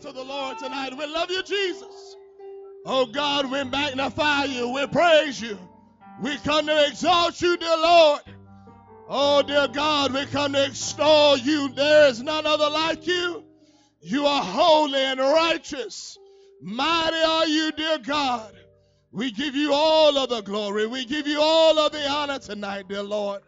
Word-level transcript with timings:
to 0.00 0.12
the 0.12 0.22
Lord 0.22 0.58
tonight. 0.58 0.96
We 0.96 1.06
love 1.06 1.30
you, 1.30 1.42
Jesus. 1.42 2.16
Oh 2.86 3.06
God, 3.06 3.50
we 3.50 3.64
magnify 3.64 4.44
you. 4.44 4.68
We 4.68 4.86
praise 4.86 5.40
you. 5.40 5.58
We 6.20 6.36
come 6.38 6.66
to 6.66 6.86
exalt 6.86 7.40
you, 7.40 7.56
dear 7.56 7.76
Lord. 7.76 8.20
Oh, 9.08 9.42
dear 9.42 9.68
God, 9.68 10.12
we 10.12 10.26
come 10.26 10.52
to 10.52 10.66
extol 10.66 11.38
you. 11.38 11.70
There 11.70 12.08
is 12.08 12.22
none 12.22 12.46
other 12.46 12.68
like 12.68 13.06
you. 13.06 13.44
You 14.00 14.26
are 14.26 14.42
holy 14.42 14.98
and 14.98 15.18
righteous. 15.18 16.18
Mighty 16.60 17.16
are 17.16 17.46
you, 17.46 17.72
dear 17.72 17.98
God. 17.98 18.52
We 19.10 19.30
give 19.30 19.54
you 19.56 19.72
all 19.72 20.18
of 20.18 20.28
the 20.28 20.42
glory. 20.42 20.86
We 20.86 21.06
give 21.06 21.26
you 21.26 21.40
all 21.40 21.78
of 21.78 21.92
the 21.92 22.06
honor 22.08 22.38
tonight, 22.38 22.88
dear 22.88 23.02
Lord. 23.02 23.42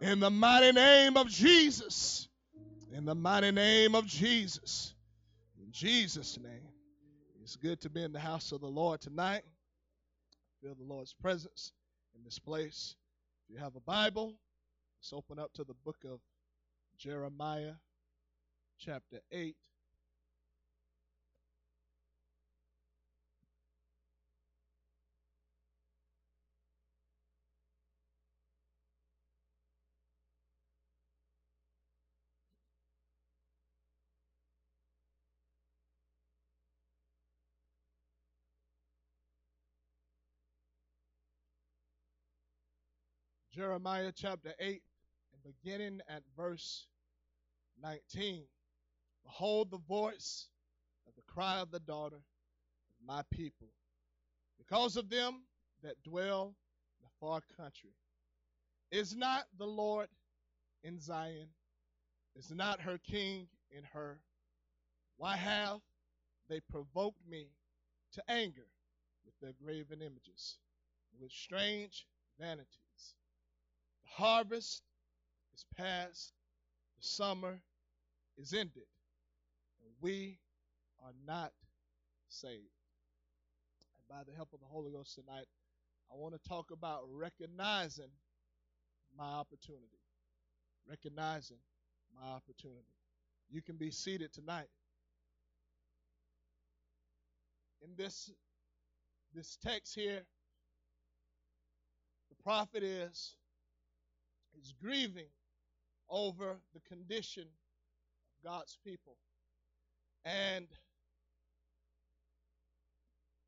In 0.00 0.18
the 0.18 0.30
mighty 0.30 0.72
name 0.72 1.16
of 1.16 1.28
Jesus. 1.28 2.28
In 2.92 3.04
the 3.04 3.14
mighty 3.14 3.52
name 3.52 3.94
of 3.94 4.06
Jesus. 4.06 4.94
In 5.70 5.74
Jesus' 5.74 6.36
name. 6.36 6.66
It's 7.40 7.54
good 7.54 7.80
to 7.82 7.88
be 7.88 8.02
in 8.02 8.10
the 8.10 8.18
house 8.18 8.50
of 8.50 8.60
the 8.60 8.66
Lord 8.66 9.00
tonight. 9.00 9.42
Feel 10.60 10.74
the 10.74 10.82
Lord's 10.82 11.12
presence 11.12 11.70
in 12.12 12.24
this 12.24 12.40
place. 12.40 12.96
If 13.44 13.54
you 13.54 13.60
have 13.60 13.76
a 13.76 13.80
Bible, 13.80 14.34
let's 14.98 15.12
open 15.12 15.38
up 15.38 15.52
to 15.52 15.62
the 15.62 15.76
book 15.84 15.98
of 16.04 16.18
Jeremiah, 16.98 17.74
chapter 18.80 19.20
8. 19.30 19.54
Jeremiah 43.60 44.10
chapter 44.16 44.54
8, 44.58 44.80
and 45.34 45.54
beginning 45.62 46.00
at 46.08 46.22
verse 46.34 46.86
19. 47.82 48.44
Behold 49.22 49.70
the 49.70 49.82
voice 49.86 50.46
of 51.06 51.14
the 51.14 51.30
cry 51.30 51.58
of 51.58 51.70
the 51.70 51.80
daughter 51.80 52.16
of 52.16 53.06
my 53.06 53.22
people, 53.30 53.68
because 54.56 54.96
of 54.96 55.10
them 55.10 55.42
that 55.82 56.02
dwell 56.02 56.54
in 56.98 57.04
the 57.04 57.10
far 57.20 57.42
country. 57.54 57.90
Is 58.90 59.14
not 59.14 59.44
the 59.58 59.66
Lord 59.66 60.08
in 60.82 60.98
Zion? 60.98 61.48
Is 62.36 62.50
not 62.50 62.80
her 62.80 62.96
king 62.96 63.46
in 63.70 63.82
her? 63.92 64.20
Why 65.18 65.36
have 65.36 65.80
they 66.48 66.60
provoked 66.60 67.28
me 67.28 67.48
to 68.14 68.22
anger 68.26 68.68
with 69.26 69.34
their 69.42 69.52
graven 69.62 70.00
images, 70.00 70.56
with 71.20 71.30
strange 71.30 72.06
vanity? 72.38 72.80
Harvest 74.10 74.82
is 75.54 75.64
past, 75.76 76.32
the 76.98 77.06
summer 77.06 77.60
is 78.36 78.52
ended, 78.52 78.86
and 79.84 79.92
we 80.00 80.38
are 81.04 81.12
not 81.26 81.52
saved. 82.28 82.52
And 83.96 84.08
by 84.08 84.22
the 84.24 84.36
help 84.36 84.52
of 84.52 84.60
the 84.60 84.66
Holy 84.66 84.92
Ghost 84.92 85.14
tonight, 85.14 85.46
I 86.12 86.16
want 86.16 86.34
to 86.34 86.48
talk 86.48 86.70
about 86.72 87.02
recognizing 87.10 88.10
my 89.16 89.24
opportunity. 89.24 90.00
Recognizing 90.88 91.58
my 92.14 92.28
opportunity. 92.28 92.94
You 93.50 93.62
can 93.62 93.76
be 93.76 93.90
seated 93.90 94.32
tonight. 94.32 94.68
In 97.82 97.90
this 97.96 98.30
this 99.34 99.56
text 99.64 99.94
here, 99.94 100.22
the 102.28 102.42
prophet 102.42 102.82
is 102.82 103.36
is 104.58 104.72
grieving 104.80 105.28
over 106.08 106.56
the 106.74 106.80
condition 106.88 107.44
of 107.44 108.50
God's 108.50 108.78
people. 108.84 109.16
And 110.24 110.66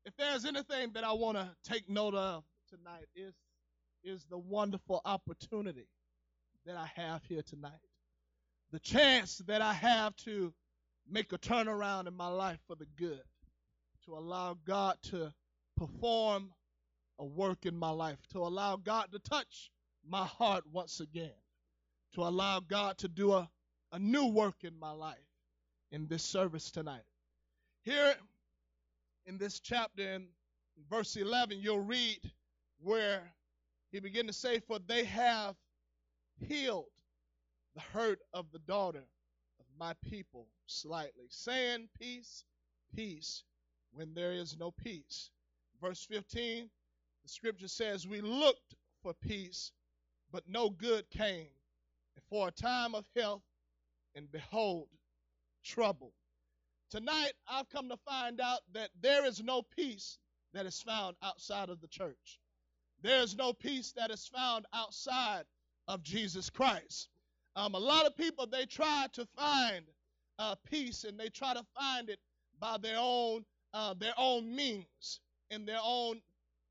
if 0.05 0.15
there's 0.17 0.45
anything 0.45 0.91
that 0.93 1.03
I 1.03 1.13
want 1.13 1.37
to 1.37 1.49
take 1.63 1.89
note 1.89 2.15
of 2.15 2.43
tonight 2.69 3.07
is 3.15 3.33
is 4.03 4.25
the 4.29 4.37
wonderful 4.37 5.01
opportunity 5.05 5.87
that 6.65 6.75
I 6.75 6.89
have 6.95 7.23
here 7.25 7.41
tonight. 7.41 7.71
The 8.71 8.79
chance 8.79 9.37
that 9.47 9.61
I 9.61 9.73
have 9.73 10.15
to 10.17 10.53
make 11.09 11.31
a 11.31 11.37
turnaround 11.37 12.07
in 12.07 12.13
my 12.13 12.27
life 12.27 12.59
for 12.67 12.75
the 12.75 12.87
good. 12.97 13.21
To 14.05 14.15
allow 14.15 14.57
God 14.65 14.97
to 15.03 15.33
perform 15.77 16.51
a 17.19 17.25
work 17.25 17.65
in 17.65 17.77
my 17.77 17.89
life, 17.89 18.19
to 18.33 18.39
allow 18.39 18.75
God 18.75 19.07
to 19.13 19.19
touch 19.19 19.71
my 20.07 20.25
heart 20.25 20.63
once 20.71 20.99
again 20.99 21.31
to 22.13 22.21
allow 22.21 22.59
God 22.59 22.97
to 22.99 23.07
do 23.07 23.33
a, 23.33 23.49
a 23.91 23.99
new 23.99 24.27
work 24.27 24.63
in 24.63 24.77
my 24.77 24.91
life 24.91 25.17
in 25.91 26.07
this 26.07 26.23
service 26.23 26.71
tonight. 26.71 27.03
Here 27.83 28.15
in 29.25 29.37
this 29.37 29.59
chapter, 29.59 30.03
in 30.03 30.27
verse 30.89 31.15
11, 31.15 31.59
you'll 31.61 31.79
read 31.79 32.19
where 32.79 33.21
he 33.91 33.99
began 33.99 34.27
to 34.27 34.33
say, 34.33 34.59
For 34.59 34.79
they 34.79 35.05
have 35.05 35.55
healed 36.47 36.85
the 37.75 37.81
hurt 37.81 38.19
of 38.33 38.45
the 38.51 38.59
daughter 38.59 39.03
of 39.59 39.65
my 39.79 39.93
people 40.09 40.47
slightly, 40.67 41.25
saying, 41.29 41.89
Peace, 41.99 42.43
peace, 42.95 43.43
when 43.91 44.13
there 44.13 44.33
is 44.33 44.57
no 44.57 44.71
peace. 44.71 45.29
Verse 45.81 46.05
15, 46.09 46.69
the 47.23 47.29
scripture 47.29 47.67
says, 47.67 48.07
We 48.07 48.21
looked 48.21 48.75
for 49.01 49.13
peace 49.13 49.71
but 50.33 50.43
no 50.49 50.71
good 50.71 51.07
came. 51.11 51.47
And 52.15 52.25
for 52.27 52.47
a 52.47 52.51
time 52.51 52.95
of 52.95 53.05
health, 53.15 53.43
and 54.15 54.29
behold, 54.31 54.87
trouble. 55.63 56.11
Tonight, 56.89 57.33
I've 57.47 57.69
come 57.69 57.87
to 57.89 57.97
find 57.97 58.41
out 58.41 58.61
that 58.73 58.89
there 58.99 59.25
is 59.25 59.41
no 59.41 59.61
peace 59.61 60.17
that 60.53 60.65
is 60.65 60.81
found 60.81 61.15
outside 61.23 61.69
of 61.69 61.81
the 61.81 61.87
church. 61.87 62.39
There 63.01 63.21
is 63.21 63.35
no 63.35 63.53
peace 63.53 63.93
that 63.95 64.11
is 64.11 64.27
found 64.27 64.65
outside 64.73 65.43
of 65.87 66.03
Jesus 66.03 66.49
Christ. 66.49 67.09
Um, 67.55 67.75
a 67.75 67.79
lot 67.79 68.05
of 68.05 68.17
people 68.17 68.47
they 68.47 68.65
try 68.65 69.07
to 69.13 69.25
find 69.37 69.85
uh, 70.39 70.55
peace 70.69 71.03
and 71.03 71.19
they 71.19 71.29
try 71.29 71.53
to 71.53 71.63
find 71.79 72.09
it 72.09 72.19
by 72.59 72.77
their 72.77 72.97
own 72.97 73.45
uh, 73.73 73.93
their 73.95 74.13
own 74.17 74.55
means 74.55 75.19
and 75.51 75.67
their 75.67 75.79
own 75.83 76.21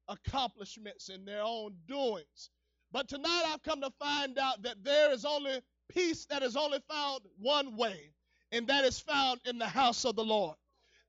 accomplishments 0.08 1.08
and 1.08 1.26
their 1.26 1.42
own 1.42 1.74
doings. 1.86 2.50
But 2.92 3.08
tonight 3.08 3.44
I've 3.46 3.62
come 3.62 3.80
to 3.80 3.90
find 3.98 4.38
out 4.38 4.62
that 4.62 4.84
there 4.84 5.12
is 5.12 5.24
only 5.24 5.60
peace 5.88 6.26
that 6.26 6.42
is 6.42 6.56
only 6.56 6.78
found 6.90 7.22
one 7.38 7.76
way, 7.76 8.12
and 8.52 8.66
that 8.66 8.84
is 8.84 9.00
found 9.00 9.40
in 9.46 9.58
the 9.58 9.66
house 9.66 10.04
of 10.04 10.14
the 10.14 10.24
Lord. 10.24 10.56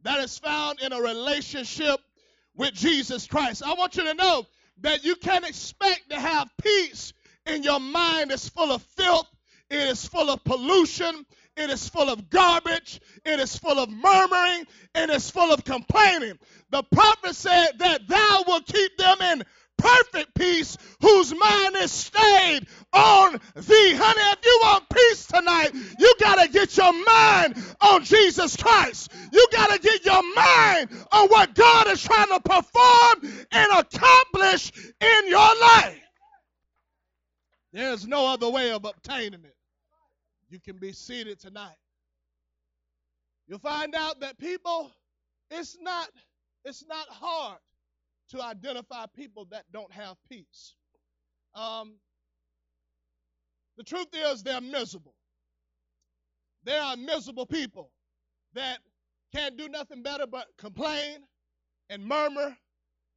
That 0.03 0.19
is 0.19 0.37
found 0.37 0.79
in 0.81 0.93
a 0.93 1.01
relationship 1.01 1.99
with 2.55 2.73
Jesus 2.73 3.27
Christ. 3.27 3.63
I 3.63 3.73
want 3.73 3.97
you 3.97 4.03
to 4.05 4.13
know 4.13 4.45
that 4.81 5.03
you 5.03 5.15
can't 5.15 5.47
expect 5.47 6.09
to 6.09 6.19
have 6.19 6.49
peace 6.61 7.13
in 7.45 7.63
your 7.63 7.79
mind 7.79 8.31
is 8.31 8.47
full 8.47 8.71
of 8.71 8.81
filth, 8.81 9.27
it 9.69 9.89
is 9.89 10.07
full 10.07 10.29
of 10.29 10.43
pollution, 10.45 11.25
it 11.57 11.69
is 11.69 11.89
full 11.89 12.09
of 12.09 12.29
garbage, 12.29 13.01
it 13.25 13.39
is 13.39 13.57
full 13.57 13.79
of 13.79 13.89
murmuring, 13.89 14.65
it 14.95 15.09
is 15.09 15.29
full 15.29 15.51
of 15.51 15.63
complaining. 15.65 16.39
The 16.69 16.83
prophet 16.83 17.35
said 17.35 17.79
that 17.79 18.07
thou 18.07 18.43
will 18.47 18.61
keep 18.61 18.97
them 18.97 19.21
in 19.21 19.43
perfect 19.83 20.33
peace 20.35 20.77
whose 21.01 21.33
mind 21.35 21.75
is 21.75 21.91
stayed 21.91 22.65
on 22.93 23.33
thee. 23.55 23.93
Honey, 23.93 24.21
if 24.31 24.45
you 24.45 24.59
want 24.63 24.89
peace 24.89 25.25
tonight, 25.27 25.71
you 25.99 26.13
got 26.19 26.41
to 26.41 26.49
get 26.49 26.77
your 26.77 26.93
mind 27.05 27.61
on 27.81 28.03
Jesus 28.03 28.55
Christ. 28.55 29.11
You 29.31 29.45
got 29.51 29.71
to 29.71 29.79
get 29.79 30.05
your 30.05 30.23
mind 30.35 30.89
on 31.11 31.27
what 31.27 31.53
God 31.53 31.87
is 31.87 32.01
trying 32.01 32.29
to 32.29 32.39
perform 32.39 33.45
and 33.51 33.71
accomplish 33.73 34.71
in 35.01 35.27
your 35.27 35.39
life. 35.39 35.99
There's 37.73 38.07
no 38.07 38.27
other 38.27 38.49
way 38.49 38.71
of 38.71 38.85
obtaining 38.85 39.43
it. 39.43 39.55
You 40.49 40.59
can 40.59 40.77
be 40.77 40.93
seated 40.93 41.39
tonight. 41.39 41.75
You'll 43.47 43.59
find 43.59 43.95
out 43.95 44.21
that 44.21 44.37
people, 44.37 44.91
it's 45.51 45.75
not, 45.81 46.07
it's 46.63 46.85
not 46.87 47.07
hard 47.09 47.57
to 48.29 48.41
identify 48.41 49.05
people 49.15 49.45
that 49.51 49.65
don't 49.71 49.91
have 49.91 50.17
peace. 50.29 50.75
Um, 51.55 51.95
the 53.77 53.83
truth 53.83 54.07
is, 54.13 54.43
they're 54.43 54.61
miserable. 54.61 55.15
There 56.63 56.81
are 56.81 56.95
miserable 56.95 57.45
people 57.45 57.91
that 58.53 58.79
can't 59.35 59.57
do 59.57 59.67
nothing 59.67 60.03
better 60.03 60.27
but 60.27 60.47
complain 60.57 61.19
and 61.89 62.05
murmur 62.05 62.55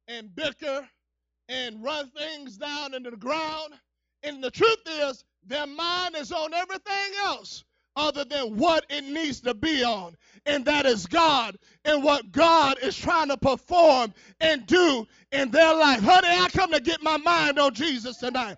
and 0.07 0.35
bicker 0.35 0.87
and 1.47 1.83
run 1.83 2.09
things 2.11 2.57
down 2.57 2.93
into 2.93 3.11
the 3.11 3.17
ground. 3.17 3.73
And 4.23 4.43
the 4.43 4.51
truth 4.51 4.81
is, 4.87 5.23
their 5.45 5.67
mind 5.67 6.15
is 6.15 6.31
on 6.31 6.53
everything 6.53 7.11
else 7.23 7.63
other 7.97 8.23
than 8.23 8.55
what 8.55 8.85
it 8.89 9.03
needs 9.03 9.41
to 9.41 9.53
be 9.53 9.83
on, 9.83 10.15
and 10.45 10.63
that 10.65 10.85
is 10.85 11.05
God 11.07 11.57
and 11.83 12.03
what 12.03 12.31
God 12.31 12.77
is 12.81 12.95
trying 12.95 13.29
to 13.29 13.37
perform 13.37 14.13
and 14.39 14.65
do 14.67 15.05
in 15.31 15.51
their 15.51 15.73
life. 15.73 16.01
Honey, 16.01 16.29
I 16.29 16.47
come 16.49 16.71
to 16.71 16.79
get 16.79 17.01
my 17.01 17.17
mind 17.17 17.59
on 17.59 17.73
Jesus 17.73 18.17
tonight. 18.17 18.57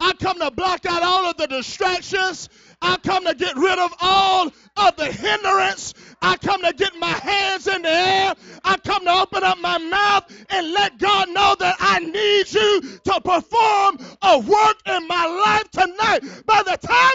I 0.00 0.12
come 0.14 0.38
to 0.38 0.50
block 0.50 0.86
out 0.86 1.02
all 1.02 1.28
of 1.28 1.36
the 1.36 1.48
distractions. 1.48 2.48
I 2.80 2.96
come 2.98 3.24
to 3.24 3.34
get 3.34 3.56
rid 3.56 3.78
of 3.78 3.92
all 4.00 4.52
of 4.76 4.96
the 4.96 5.06
hindrance. 5.06 5.94
I 6.22 6.36
come 6.36 6.62
to 6.62 6.72
get 6.72 6.92
my 7.00 7.10
hands 7.10 7.66
in 7.66 7.82
the 7.82 7.88
air. 7.88 8.34
I 8.64 8.76
come 8.76 9.04
to 9.04 9.12
open 9.12 9.42
up 9.42 9.58
my 9.58 9.78
mouth 9.78 10.46
and 10.50 10.72
let 10.72 10.98
God 10.98 11.28
know 11.30 11.56
that 11.58 11.76
I 11.80 11.98
need 11.98 12.52
you 12.52 12.80
to 13.04 13.20
perform 13.20 13.98
a 14.22 14.38
work 14.38 14.76
in 14.86 15.08
my 15.08 15.26
life 15.26 15.70
tonight. 15.72 16.46
By 16.46 16.62
the 16.62 16.76
time 16.76 17.07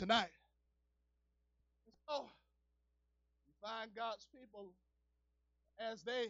tonight. 0.00 0.30
So, 2.08 2.22
you 3.46 3.52
find 3.62 3.90
God's 3.94 4.26
people 4.32 4.72
as 5.78 6.02
they 6.02 6.28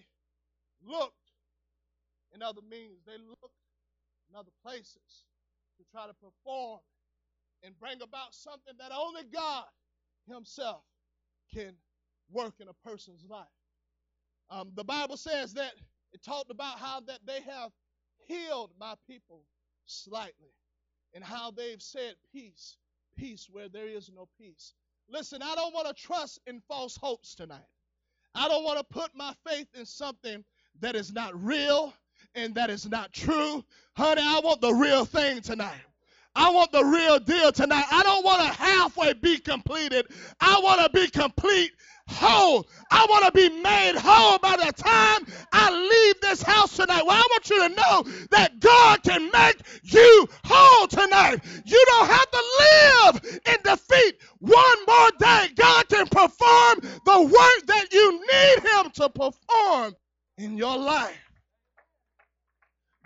looked 0.84 1.14
in 2.34 2.43
other 2.43 2.62
means, 2.69 3.05
they 3.06 3.17
looked 3.28 3.55
in 4.28 4.34
other 4.34 4.50
places 4.64 5.25
to 5.78 5.84
try 5.93 6.08
to 6.08 6.14
perform 6.14 6.81
and 7.62 7.78
bring 7.78 8.02
about 8.02 8.34
something 8.34 8.75
that 8.81 8.90
only 8.93 9.22
God 9.32 9.67
Himself 10.26 10.82
can 11.55 11.75
work 12.32 12.55
in 12.58 12.66
a 12.66 12.88
person's 12.88 13.25
life. 13.31 13.46
Um, 14.50 14.73
the 14.75 14.84
Bible 14.84 15.16
says 15.16 15.55
that 15.55 15.75
it 16.12 16.25
talked 16.25 16.50
about 16.50 16.81
how 16.81 17.02
that 17.06 17.20
they 17.25 17.40
have 17.43 17.70
healed 18.26 18.73
my 18.81 18.94
people 19.06 19.44
slightly 19.87 20.55
and 21.14 21.23
how 21.23 21.52
they've 21.52 21.81
said 21.81 22.14
peace, 22.32 22.76
peace 23.16 23.48
where 23.50 23.68
there 23.68 23.88
is 23.88 24.10
no 24.14 24.28
peace. 24.38 24.74
Listen, 25.08 25.42
I 25.42 25.54
don't 25.54 25.74
want 25.74 25.88
to 25.88 25.94
trust 25.94 26.40
in 26.46 26.60
false 26.68 26.96
hopes 26.96 27.34
tonight. 27.34 27.66
I 28.34 28.48
don't 28.48 28.64
want 28.64 28.78
to 28.78 28.84
put 28.84 29.14
my 29.14 29.34
faith 29.46 29.66
in 29.74 29.84
something 29.84 30.44
that 30.80 30.94
is 30.94 31.12
not 31.12 31.42
real 31.42 31.92
and 32.34 32.54
that 32.54 32.70
is 32.70 32.88
not 32.88 33.12
true. 33.12 33.64
Honey, 33.96 34.22
I 34.24 34.40
want 34.40 34.60
the 34.60 34.72
real 34.72 35.04
thing 35.04 35.40
tonight. 35.40 35.80
I 36.34 36.50
want 36.50 36.70
the 36.70 36.84
real 36.84 37.18
deal 37.18 37.50
tonight. 37.50 37.86
I 37.90 38.02
don't 38.04 38.24
want 38.24 38.40
to 38.42 38.48
halfway 38.48 39.14
be 39.14 39.38
completed. 39.38 40.06
I 40.40 40.60
want 40.62 40.80
to 40.80 40.90
be 40.90 41.10
complete 41.10 41.72
whole. 42.06 42.66
I 42.90 43.06
want 43.08 43.24
to 43.26 43.32
be 43.32 43.48
made 43.62 43.94
whole 43.96 44.38
by 44.38 44.56
the 44.56 44.72
time 44.72 45.26
I 45.52 45.70
leave 45.70 46.20
this 46.20 46.42
house 46.42 46.76
tonight. 46.76 47.02
Well, 47.04 47.16
I 47.16 47.26
you 47.50 47.69
to 47.69 47.75
know 47.75 48.05
that 48.31 48.61
God 48.61 49.02
can 49.02 49.31
make 49.31 49.56
you 49.82 50.29
whole 50.44 50.87
tonight. 50.87 51.41
You 51.64 51.85
don't 51.88 52.08
have 52.08 52.31
to 52.31 52.43
live 52.61 53.41
in 53.47 53.56
defeat 53.64 54.17
one 54.38 54.87
more 54.87 55.11
day. 55.19 55.49
God 55.55 55.88
can 55.88 56.06
perform 56.06 56.81
the 57.05 57.23
work 57.23 57.67
that 57.67 57.87
you 57.93 58.20
need 58.20 58.70
Him 58.70 58.91
to 58.93 59.08
perform 59.08 59.97
in 60.38 60.56
your 60.56 60.76
life. 60.76 61.17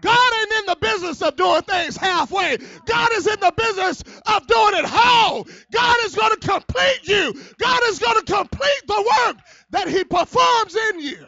God 0.00 0.32
ain't 0.41 0.52
in 0.52 0.67
the 0.67 0.76
business 0.76 1.23
of 1.23 1.35
doing 1.37 1.62
things 1.62 1.96
halfway. 1.96 2.58
God 2.85 3.12
is 3.14 3.26
in 3.26 3.41
the 3.41 3.52
business 3.56 4.02
of 4.26 4.46
doing 4.46 4.75
it 4.75 4.85
whole. 4.87 5.46
God 5.73 5.96
is 6.05 6.14
going 6.14 6.38
to 6.38 6.46
complete 6.46 7.00
you. 7.05 7.32
God 7.58 7.81
is 7.87 7.99
going 7.99 8.23
to 8.23 8.32
complete 8.32 8.82
the 8.87 9.12
work 9.26 9.37
that 9.70 9.88
He 9.88 10.05
performs 10.05 10.76
in 10.76 11.00
you. 11.00 11.26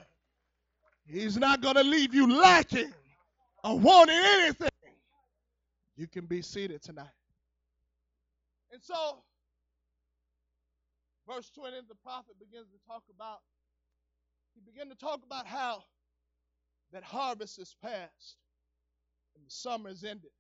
He's 1.06 1.38
not 1.38 1.62
going 1.62 1.76
to 1.76 1.84
leave 1.84 2.14
you 2.14 2.38
lacking 2.38 2.92
or 3.66 3.78
wanting 3.78 4.16
anything. 4.16 4.70
You 5.96 6.06
can 6.06 6.26
be 6.26 6.40
seated 6.40 6.82
tonight. 6.82 7.06
And 8.72 8.80
so, 8.82 9.18
verse 11.28 11.50
20, 11.50 11.78
the 11.88 11.94
prophet 11.96 12.38
begins 12.38 12.68
to 12.70 12.78
talk 12.86 13.02
about, 13.14 13.38
he 14.54 14.60
began 14.60 14.88
to 14.88 14.94
talk 14.94 15.20
about 15.24 15.46
how 15.46 15.82
that 16.92 17.02
harvest 17.02 17.58
is 17.58 17.74
past 17.82 18.36
and 19.34 19.44
the 19.44 19.50
summer 19.50 19.90
is 19.90 20.04
ended. 20.04 20.30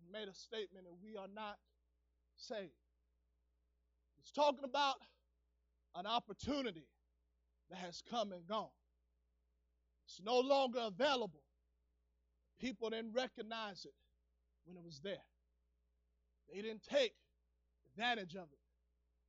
He 0.00 0.10
made 0.10 0.28
a 0.28 0.34
statement, 0.34 0.86
that 0.86 0.96
we 1.02 1.16
are 1.16 1.28
not 1.34 1.58
saved. 2.36 2.70
He's 4.22 4.32
talking 4.32 4.64
about 4.64 4.96
an 5.96 6.06
opportunity 6.06 6.86
that 7.68 7.78
has 7.78 8.02
come 8.10 8.32
and 8.32 8.46
gone. 8.46 8.68
It's 10.06 10.20
no 10.24 10.40
longer 10.40 10.80
available. 10.80 11.42
People 12.60 12.90
didn't 12.90 13.12
recognize 13.14 13.84
it 13.84 13.94
when 14.64 14.76
it 14.76 14.84
was 14.84 15.00
there. 15.00 15.24
They 16.52 16.60
didn't 16.60 16.82
take 16.82 17.14
advantage 17.92 18.34
of 18.34 18.42
it 18.52 18.58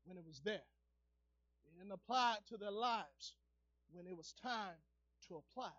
when 0.06 0.18
it 0.18 0.24
was 0.25 0.42
there. 0.44 0.62
They 1.66 1.80
didn't 1.80 1.94
apply 1.94 2.36
it 2.36 2.48
to 2.50 2.57
their 2.57 2.72
lives 2.72 3.36
when 3.94 4.06
it 4.06 4.16
was 4.16 4.33
time 4.42 4.78
to 5.28 5.36
apply. 5.36 5.72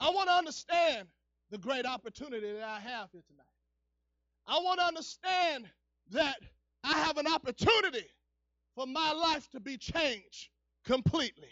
I 0.00 0.10
want 0.10 0.28
to 0.28 0.34
understand 0.34 1.08
the 1.50 1.58
great 1.58 1.86
opportunity 1.86 2.52
that 2.52 2.62
I 2.62 2.80
have 2.80 3.10
here 3.12 3.22
tonight. 3.28 3.46
I 4.46 4.58
want 4.62 4.80
to 4.80 4.86
understand 4.86 5.68
that 6.10 6.36
I 6.84 6.98
have 6.98 7.18
an 7.18 7.26
opportunity 7.26 8.06
for 8.74 8.86
my 8.86 9.12
life 9.12 9.48
to 9.50 9.60
be 9.60 9.76
changed 9.76 10.48
completely. 10.84 11.50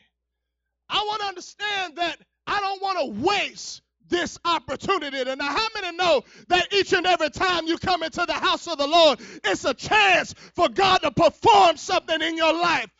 I 0.88 1.04
want 1.06 1.20
to 1.22 1.28
understand 1.28 1.96
that 1.96 2.18
I 2.46 2.60
don't 2.60 2.82
want 2.82 2.98
to 2.98 3.24
waste 3.24 3.82
this 4.10 4.38
opportunity. 4.44 5.18
And 5.18 5.38
now, 5.38 5.48
how 5.48 5.68
many 5.74 5.96
know 5.96 6.22
that 6.48 6.72
each 6.72 6.92
and 6.92 7.06
every 7.06 7.30
time 7.30 7.66
you 7.66 7.78
come 7.78 8.02
into 8.02 8.24
the 8.26 8.34
house 8.34 8.66
of 8.66 8.78
the 8.78 8.86
Lord, 8.86 9.20
it's 9.44 9.64
a 9.64 9.74
chance 9.74 10.34
for 10.54 10.68
God 10.68 10.98
to 10.98 11.10
perform 11.10 11.76
something 11.76 12.20
in 12.20 12.36
your 12.36 12.52
life? 12.52 12.90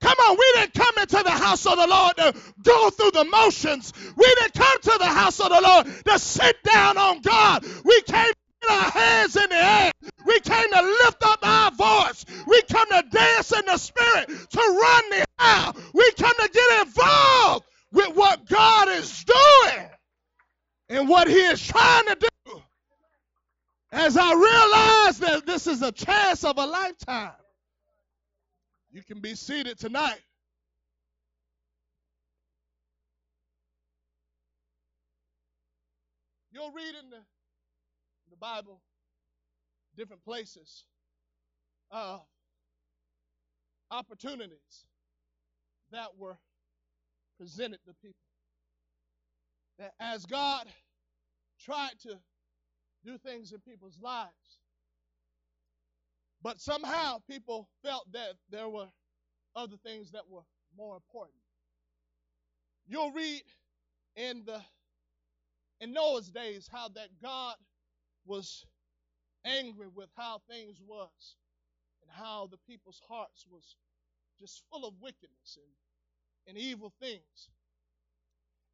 Come 0.00 0.16
on, 0.26 0.36
we 0.36 0.52
didn't 0.56 0.74
come 0.74 0.98
into 0.98 1.22
the 1.22 1.30
house 1.30 1.64
of 1.64 1.76
the 1.76 1.86
Lord 1.86 2.16
to 2.16 2.34
go 2.62 2.90
through 2.90 3.12
the 3.12 3.24
motions. 3.24 3.92
We 4.16 4.34
didn't 4.40 4.54
come 4.54 4.80
to 4.82 4.98
the 4.98 5.06
house 5.06 5.38
of 5.38 5.48
the 5.48 5.60
Lord 5.60 5.86
to 6.06 6.18
sit 6.18 6.56
down 6.64 6.98
on 6.98 7.20
God. 7.20 7.64
We 7.84 8.02
came 8.02 8.32
put 8.62 8.70
our 8.70 8.90
hands 8.90 9.36
in 9.36 9.48
the 9.48 9.56
air. 9.56 9.92
We 10.24 10.40
came 10.40 10.70
to 10.72 10.82
lift 10.82 11.22
up 11.22 11.38
our 11.42 11.70
voice. 11.70 12.24
We 12.46 12.62
come 12.62 12.88
to 12.88 13.04
dance 13.10 13.52
in 13.52 13.64
the 13.66 13.76
spirit, 13.76 14.28
to 14.28 14.58
run 14.58 15.10
the 15.10 15.24
aisle. 15.38 15.76
We 15.92 16.10
come 16.12 16.34
to 16.36 16.48
get 16.52 16.86
involved 16.86 17.64
with 17.92 18.16
what 18.16 18.48
God 18.48 18.88
is 18.88 19.24
doing 19.24 19.88
and 20.92 21.08
what 21.08 21.26
He 21.26 21.34
is 21.34 21.66
trying 21.66 22.06
to 22.06 22.16
do. 22.16 22.62
As 23.90 24.16
I 24.16 24.32
realize 24.32 25.18
that 25.18 25.46
this 25.46 25.66
is 25.66 25.82
a 25.82 25.92
chance 25.92 26.44
of 26.44 26.58
a 26.58 26.66
lifetime. 26.66 27.32
You 28.90 29.02
can 29.02 29.20
be 29.20 29.34
seated 29.34 29.78
tonight. 29.78 30.20
You'll 36.52 36.72
read 36.72 36.94
in 37.02 37.08
the, 37.08 37.20
the 38.30 38.36
Bible, 38.36 38.82
different 39.96 40.22
places, 40.24 40.84
uh, 41.90 42.18
opportunities 43.90 44.86
that 45.90 46.08
were 46.18 46.36
presented 47.38 47.80
to 47.86 47.94
people. 48.02 48.16
That 49.78 49.92
as 49.98 50.26
God 50.26 50.66
tried 51.64 51.98
to 52.02 52.18
do 53.04 53.18
things 53.18 53.52
in 53.52 53.60
people's 53.60 53.98
lives, 54.00 54.58
but 56.42 56.60
somehow 56.60 57.18
people 57.28 57.68
felt 57.84 58.10
that 58.12 58.34
there 58.50 58.68
were 58.68 58.88
other 59.54 59.76
things 59.84 60.10
that 60.12 60.28
were 60.28 60.42
more 60.76 60.96
important. 60.96 61.38
You'll 62.86 63.12
read 63.12 63.42
in 64.16 64.44
the 64.44 64.60
in 65.80 65.92
Noah's 65.92 66.30
days 66.30 66.68
how 66.70 66.88
that 66.90 67.08
God 67.20 67.56
was 68.24 68.64
angry 69.44 69.88
with 69.92 70.08
how 70.16 70.40
things 70.48 70.80
was 70.86 71.36
and 72.02 72.10
how 72.10 72.48
the 72.50 72.58
people's 72.68 73.00
hearts 73.08 73.44
was 73.50 73.76
just 74.38 74.62
full 74.70 74.86
of 74.86 74.94
wickedness 75.00 75.56
and, 75.56 76.56
and 76.56 76.56
evil 76.56 76.92
things. 77.00 77.50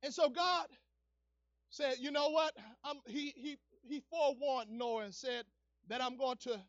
And 0.03 0.13
so 0.13 0.29
God 0.29 0.67
said, 1.71 1.97
you 2.01 2.11
know 2.11 2.31
what? 2.31 2.55
I'm, 2.85 2.97
he, 3.07 3.33
he, 3.37 3.57
he 3.83 4.03
forewarned 4.11 4.71
Noah 4.71 5.05
and 5.05 5.15
said 5.15 5.45
that 5.89 6.03
I'm 6.03 6.17
going 6.17 6.37
to 6.43 6.61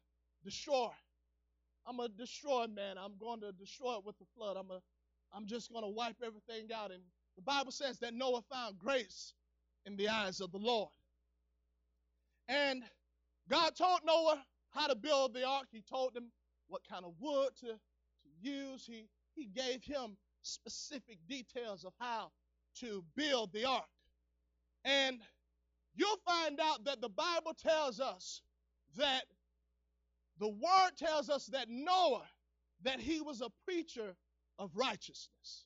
destroy. 0.44 0.90
I'm 1.88 2.00
a 2.00 2.10
destroy 2.10 2.68
man. 2.68 2.98
I'm 2.98 3.14
going 3.20 3.42
to 3.42 3.52
destroy 3.52 3.96
it 3.96 4.06
with 4.06 4.18
the 4.20 4.26
flood. 4.36 4.58
I'm, 4.58 4.70
a, 4.72 4.80
I'm 5.34 5.48
just 5.48 5.72
going 5.72 5.84
to 5.84 5.90
wipe 5.90 6.18
everything 6.26 6.72
out. 6.74 6.92
And 6.92 7.02
the 7.36 7.42
Bible 7.42 7.72
says 7.72 8.00
that 8.00 8.14
Noah 8.14 8.42
found 8.52 8.78
grace 8.78 9.34
in 9.86 9.96
the 9.96 10.10
eyes 10.10 10.40
of 10.42 10.52
the 10.52 10.58
Lord. 10.58 10.90
And 12.48 12.84
God 13.50 13.76
told 13.76 14.00
Noah 14.06 14.44
how 14.72 14.88
to 14.88 14.96
build 14.96 15.34
the 15.34 15.46
ark. 15.46 15.68
He 15.72 15.82
told 15.82 16.16
him 16.16 16.32
what 16.68 16.82
kind 16.88 17.06
of 17.06 17.14
wood 17.20 17.50
to, 17.62 17.68
to 17.68 18.30
use. 18.42 18.86
He, 18.86 19.08
he 19.36 19.46
gave 19.46 19.84
him 19.84 20.18
specific 20.42 21.18
details 21.28 21.84
of 21.86 21.94
how 22.00 22.32
to 22.80 23.04
build 23.16 23.52
the 23.54 23.66
ark. 23.66 23.86
And 24.86 25.20
you'll 25.96 26.18
find 26.26 26.60
out 26.60 26.86
that 26.86 27.02
the 27.02 27.10
Bible 27.10 27.54
tells 27.54 28.00
us 28.00 28.42
that 28.98 29.24
the 30.40 30.48
word 30.48 30.92
tells 30.98 31.30
us 31.30 31.48
that 31.48 31.68
Noah, 31.70 32.28
that 32.84 33.00
he 33.00 33.22
was 33.22 33.42
a 33.42 33.50
preacher 33.66 34.16
of 34.58 34.72
righteousness. 34.76 35.66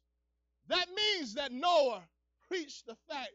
That 0.67 0.88
means 0.96 1.36
that 1.36 1.51
Noah 1.51 2.03
preached 2.48 2.86
the 2.88 2.96
fact 3.10 3.32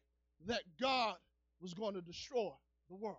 that 0.47 0.62
God 0.80 1.16
was 1.61 1.75
going 1.75 1.94
to 1.94 2.02
destroy 2.02 2.52
the 2.88 2.97
world. 2.97 3.16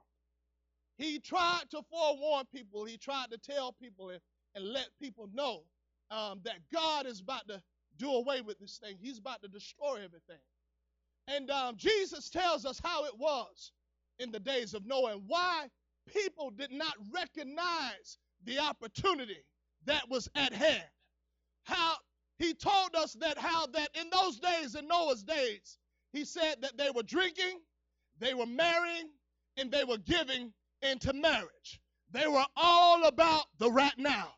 He 0.98 1.20
tried 1.20 1.64
to 1.72 1.82
forewarn 1.90 2.46
people, 2.54 2.84
he 2.84 2.98
tried 2.98 3.32
to 3.32 3.38
tell 3.38 3.72
people 3.72 4.10
and, 4.10 4.20
and 4.56 4.66
let 4.66 4.90
people 5.02 5.30
know 5.34 5.64
um, 6.12 6.42
that 6.44 6.58
God 6.74 7.06
is 7.06 7.22
about 7.22 7.48
to 7.48 7.62
do 7.98 8.12
away 8.12 8.42
with 8.42 8.60
this 8.60 8.78
thing, 8.78 8.98
He's 9.00 9.20
about 9.20 9.42
to 9.44 9.48
destroy 9.48 9.96
everything. 10.04 10.42
And 11.30 11.52
um, 11.52 11.76
Jesus 11.78 12.30
tells 12.30 12.66
us 12.66 12.82
how 12.84 13.06
it 13.06 13.18
was 13.18 13.72
in 14.18 14.32
the 14.32 14.40
days 14.40 14.74
of 14.74 14.86
Noah 14.88 15.14
and 15.14 15.22
why 15.28 15.68
people 16.12 16.50
did 16.50 16.72
not 16.72 16.96
recognize 17.14 18.18
the 18.46 18.58
opportunity 18.60 19.38
that 19.86 20.10
was 20.10 20.28
at 20.34 20.54
hand. 20.54 20.84
How 21.64 21.96
he 22.40 22.56
told 22.56 22.96
us 22.96 23.14
that 23.14 23.38
how 23.38 23.68
that 23.68 23.90
in 23.94 24.10
those 24.10 24.40
days, 24.40 24.74
in 24.74 24.88
Noah's 24.88 25.24
days, 25.24 25.78
he 26.14 26.26
said 26.26 26.56
that 26.62 26.78
they 26.78 26.90
were 26.90 27.04
drinking, 27.04 27.60
they 28.18 28.34
were 28.34 28.48
marrying, 28.48 29.10
and 29.58 29.72
they 29.72 29.84
were 29.84 29.98
giving 29.98 30.52
into 30.82 31.14
marriage. 31.14 31.80
They 32.12 32.28
were 32.28 32.46
all 32.56 33.06
about 33.06 33.46
the 33.60 33.72
right 33.72 33.98
now. 33.98 34.30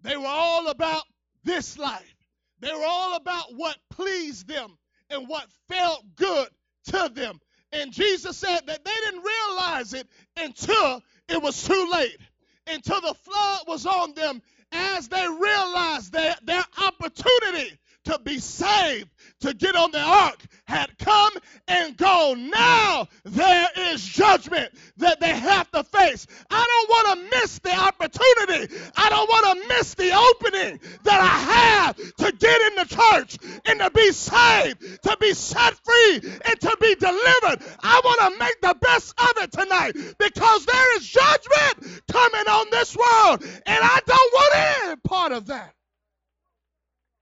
They 0.00 0.16
were 0.16 0.26
all 0.26 0.68
about 0.68 1.02
this 1.44 1.76
life. 1.76 2.14
They 2.60 2.72
were 2.72 2.86
all 2.86 3.16
about 3.16 3.54
what 3.56 3.76
pleased 3.90 4.48
them 4.48 4.78
and 5.10 5.28
what 5.28 5.46
felt 5.68 6.04
good 6.16 6.48
to 6.86 7.10
them. 7.14 7.40
And 7.72 7.92
Jesus 7.92 8.36
said 8.36 8.66
that 8.66 8.84
they 8.84 8.90
didn't 9.04 9.22
realize 9.22 9.94
it 9.94 10.06
until 10.36 11.02
it 11.28 11.42
was 11.42 11.62
too 11.62 11.88
late, 11.92 12.18
until 12.66 13.00
the 13.00 13.14
flood 13.14 13.60
was 13.66 13.86
on 13.86 14.14
them 14.14 14.42
as 14.72 15.08
they 15.08 15.26
realized 15.26 16.12
their, 16.12 16.36
their 16.42 16.64
opportunity 16.86 17.78
to 18.04 18.18
be 18.24 18.38
saved, 18.38 19.08
to 19.40 19.54
get 19.54 19.76
on 19.76 19.90
the 19.90 20.00
ark, 20.00 20.38
had 20.64 20.96
come 20.98 21.32
and 21.66 21.96
gone. 21.96 22.50
Now 22.50 23.08
there 23.24 23.68
is 23.76 24.04
judgment 24.04 24.72
that 24.98 25.20
they 25.20 25.34
have 25.34 25.70
to 25.72 25.82
face. 25.84 26.26
I 26.50 26.64
don't 26.66 26.90
want 26.90 27.30
to 27.30 27.38
miss 27.38 27.58
the 27.58 27.74
opportunity. 27.74 28.74
I 28.96 29.10
don't 29.10 29.28
want 29.28 29.60
to 29.60 29.68
miss 29.68 29.94
the 29.94 30.12
opening 30.12 30.80
that 31.04 31.20
I 31.20 31.26
have 31.26 31.96
to 31.96 32.32
get 32.32 32.60
in 32.62 32.74
the 32.76 32.84
church 32.84 33.38
and 33.66 33.80
to 33.80 33.90
be 33.90 34.12
saved, 34.12 35.02
to 35.02 35.16
be 35.20 35.34
set 35.34 35.74
free, 35.74 36.20
and 36.44 36.60
to 36.60 36.76
be 36.80 36.94
delivered. 36.94 37.62
I 37.82 38.00
want 38.04 38.32
to 38.32 38.38
make 38.38 38.60
the 38.60 38.76
best 38.80 39.14
of 39.18 39.42
it 39.42 39.52
tonight 39.52 39.96
because 40.18 40.66
there 40.66 40.96
is 40.96 41.06
judgment 41.06 42.02
coming 42.10 42.48
on 42.48 42.66
this 42.70 42.96
world, 42.96 43.42
and 43.42 43.78
I 43.82 44.00
don't 44.06 44.32
want 44.32 44.54
any 44.56 44.96
part 44.96 45.32
of 45.32 45.46
that. 45.46 45.74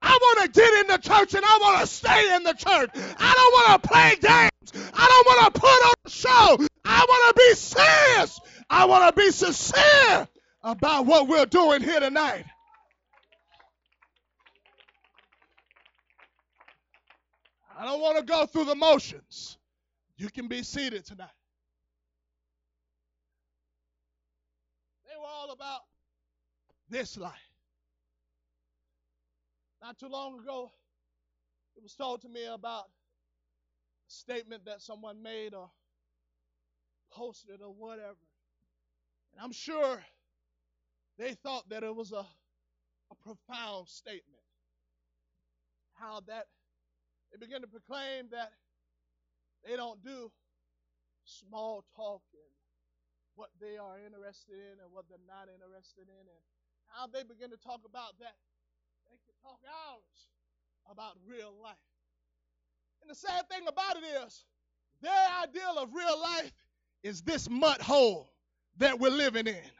I 0.00 0.18
want 0.20 0.54
to 0.54 0.60
get 0.60 0.80
in 0.80 0.86
the 0.86 0.98
church 0.98 1.34
and 1.34 1.44
I 1.44 1.58
want 1.60 1.80
to 1.80 1.86
stay 1.86 2.34
in 2.36 2.42
the 2.44 2.52
church. 2.52 2.90
I 3.18 3.34
don't 3.34 3.52
want 3.52 3.82
to 3.82 3.88
play 3.88 4.16
games. 4.20 4.90
I 4.94 5.06
don't 5.06 5.26
want 5.26 5.54
to 5.54 5.60
put 5.60 5.68
on 5.68 5.94
a 6.04 6.10
show. 6.10 6.66
I 6.84 7.04
want 7.08 7.36
to 7.36 7.42
be 7.42 7.54
serious. 7.54 8.40
I 8.70 8.84
want 8.84 9.14
to 9.14 9.20
be 9.20 9.30
sincere 9.30 10.28
about 10.62 11.06
what 11.06 11.28
we're 11.28 11.46
doing 11.46 11.82
here 11.82 12.00
tonight. 12.00 12.44
I 17.78 17.84
don't 17.84 18.00
want 18.00 18.18
to 18.18 18.24
go 18.24 18.44
through 18.46 18.64
the 18.64 18.74
motions. 18.74 19.56
You 20.16 20.28
can 20.30 20.48
be 20.48 20.62
seated 20.64 21.06
tonight. 21.06 21.28
They 25.06 25.16
were 25.16 25.28
all 25.28 25.52
about 25.52 25.80
this 26.90 27.16
life. 27.16 27.47
Not 29.82 29.98
too 29.98 30.08
long 30.08 30.40
ago, 30.40 30.70
it 31.76 31.82
was 31.82 31.94
told 31.94 32.22
to 32.22 32.28
me 32.28 32.44
about 32.46 32.84
a 32.84 34.10
statement 34.10 34.64
that 34.66 34.82
someone 34.82 35.22
made 35.22 35.54
or 35.54 35.70
posted 37.12 37.60
or 37.62 37.72
whatever. 37.72 38.16
And 39.32 39.40
I'm 39.42 39.52
sure 39.52 40.02
they 41.18 41.34
thought 41.34 41.68
that 41.68 41.82
it 41.84 41.94
was 41.94 42.12
a, 42.12 42.26
a 43.10 43.14
profound 43.22 43.88
statement. 43.88 44.42
How 45.94 46.20
that 46.26 46.46
they 47.30 47.44
began 47.44 47.60
to 47.60 47.66
proclaim 47.66 48.30
that 48.30 48.50
they 49.66 49.76
don't 49.76 50.02
do 50.02 50.30
small 51.24 51.84
talk 51.94 52.22
and 52.32 52.50
what 53.34 53.50
they 53.60 53.76
are 53.78 53.98
interested 53.98 54.54
in 54.54 54.82
and 54.82 54.90
what 54.90 55.04
they're 55.08 55.18
not 55.28 55.46
interested 55.46 56.06
in, 56.08 56.24
and 56.26 56.42
how 56.86 57.06
they 57.06 57.22
begin 57.22 57.50
to 57.50 57.56
talk 57.58 57.82
about 57.86 58.18
that 58.18 58.34
talk 59.42 59.58
hours 59.64 60.28
about 60.90 61.16
real 61.28 61.52
life. 61.62 61.76
And 63.02 63.10
the 63.10 63.14
sad 63.14 63.48
thing 63.48 63.66
about 63.68 63.96
it 63.96 64.04
is, 64.26 64.44
their 65.00 65.26
ideal 65.42 65.78
of 65.78 65.94
real 65.94 66.20
life 66.20 66.52
is 67.02 67.22
this 67.22 67.48
mud 67.48 67.80
hole 67.80 68.28
that 68.78 68.98
we're 68.98 69.10
living 69.10 69.46
in. 69.46 69.70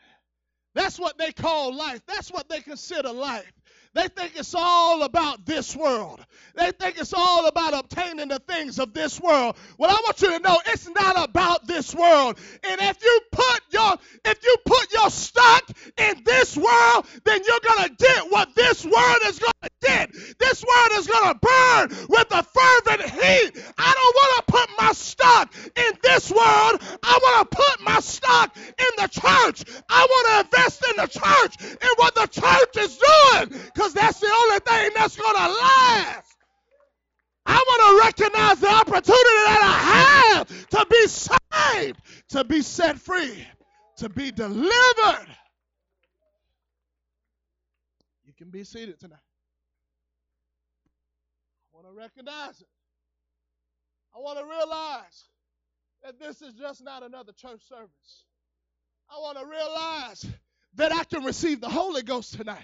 That's 0.74 0.98
what 0.98 1.18
they 1.18 1.32
call 1.32 1.74
life. 1.74 2.00
That's 2.06 2.30
what 2.30 2.48
they 2.48 2.60
consider 2.60 3.10
life. 3.10 3.52
They 3.94 4.06
think 4.08 4.32
it's 4.36 4.54
all 4.54 5.02
about 5.02 5.44
this 5.46 5.74
world. 5.74 6.24
They 6.54 6.70
think 6.72 6.98
it's 6.98 7.14
all 7.14 7.46
about 7.46 7.74
obtaining 7.74 8.28
the 8.28 8.38
things 8.38 8.78
of 8.78 8.92
this 8.92 9.20
world. 9.20 9.56
Well, 9.78 9.90
I 9.90 9.94
want 9.94 10.20
you 10.20 10.30
to 10.30 10.38
know 10.38 10.60
it's 10.66 10.88
not 10.88 11.28
about 11.28 11.66
this 11.66 11.94
world. 11.94 12.38
And 12.62 12.80
if 12.80 13.02
you 13.02 13.20
put 13.32 13.60
your 13.72 13.96
if 14.24 14.44
you 14.44 14.56
put 14.64 14.92
your 14.92 15.10
stock 15.10 15.67
in 15.98 16.22
this 16.24 16.56
world, 16.56 17.06
then 17.24 17.40
you're 17.46 17.60
gonna 17.66 17.90
get 17.98 18.30
what 18.30 18.54
this 18.54 18.84
world 18.84 19.18
is 19.24 19.38
gonna 19.38 19.70
get. 19.82 20.12
This 20.38 20.64
world 20.64 20.90
is 20.92 21.06
gonna 21.06 21.34
burn 21.34 22.06
with 22.08 22.28
a 22.30 22.42
fervent 22.42 23.02
heat. 23.10 23.52
I 23.78 23.92
don't 23.94 24.14
want 24.16 24.46
to 24.46 24.52
put 24.52 24.68
my 24.78 24.92
stock 24.92 25.52
in 25.76 25.92
this 26.02 26.30
world. 26.30 26.80
I 27.02 27.18
want 27.22 27.50
to 27.50 27.56
put 27.56 27.80
my 27.80 28.00
stock 28.00 28.56
in 28.56 28.92
the 28.96 29.08
church. 29.08 29.64
I 29.88 30.06
want 30.08 30.28
to 30.28 30.56
invest 30.56 30.84
in 30.88 30.96
the 30.96 31.06
church 31.06 31.54
and 31.60 31.90
what 31.96 32.14
the 32.14 32.26
church 32.26 32.76
is 32.76 32.98
doing 32.98 33.60
because 33.66 33.94
that's 33.94 34.20
the 34.20 34.30
only 34.30 34.58
thing 34.60 34.90
that's 34.94 35.16
going 35.16 35.36
to 35.36 35.48
last. 35.48 36.36
I 37.46 37.56
want 37.56 37.82
to 37.82 38.06
recognize 38.06 38.60
the 38.60 38.70
opportunity 38.70 39.42
that 39.46 39.62
I 39.62 40.42
have 40.42 40.68
to 40.68 40.86
be 40.90 41.06
saved, 41.06 42.00
to 42.30 42.44
be 42.44 42.60
set 42.60 42.98
free, 42.98 43.46
to 43.96 44.08
be 44.10 44.30
delivered. 44.30 45.26
Can 48.38 48.50
be 48.50 48.62
seated 48.62 49.00
tonight. 49.00 49.18
I 51.72 51.76
want 51.76 51.88
to 51.88 51.92
recognize 51.92 52.60
it. 52.60 52.68
I 54.14 54.20
want 54.20 54.38
to 54.38 54.44
realize 54.44 55.24
that 56.04 56.20
this 56.20 56.40
is 56.40 56.54
just 56.54 56.84
not 56.84 57.02
another 57.02 57.32
church 57.32 57.60
service. 57.68 58.24
I 59.10 59.18
want 59.18 59.38
to 59.38 59.44
realize 59.44 60.24
that 60.76 60.92
I 60.92 61.02
can 61.02 61.24
receive 61.24 61.60
the 61.60 61.68
Holy 61.68 62.02
Ghost 62.02 62.34
tonight. 62.34 62.62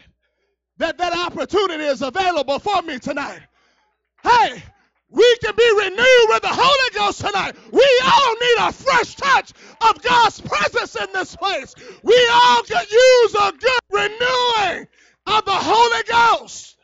That 0.76 0.96
that 0.98 1.12
opportunity 1.12 1.82
is 1.82 2.02
available 2.02 2.60
for 2.60 2.80
me 2.82 3.00
tonight. 3.00 3.40
Hey, 4.22 4.62
we 5.10 5.36
can 5.42 5.56
be 5.56 5.70
renewed 5.76 6.26
with 6.28 6.42
the 6.42 6.52
Holy 6.52 6.94
Ghost 6.94 7.20
tonight. 7.20 7.56
We 7.72 8.00
all 8.04 8.34
need 8.34 8.56
a 8.60 8.72
fresh 8.72 9.16
touch 9.16 9.52
of 9.80 10.00
God's 10.02 10.40
presence 10.40 10.94
in 10.94 11.12
this 11.12 11.34
place. 11.34 11.74
We 12.04 12.28
all 12.32 12.62
could 12.62 12.90
use 12.90 13.34
a 13.34 13.52
good 13.52 13.80
renewing 13.90 14.86
of 15.26 15.44
the 15.44 15.52
Holy 15.52 16.02
Ghost. 16.38 16.76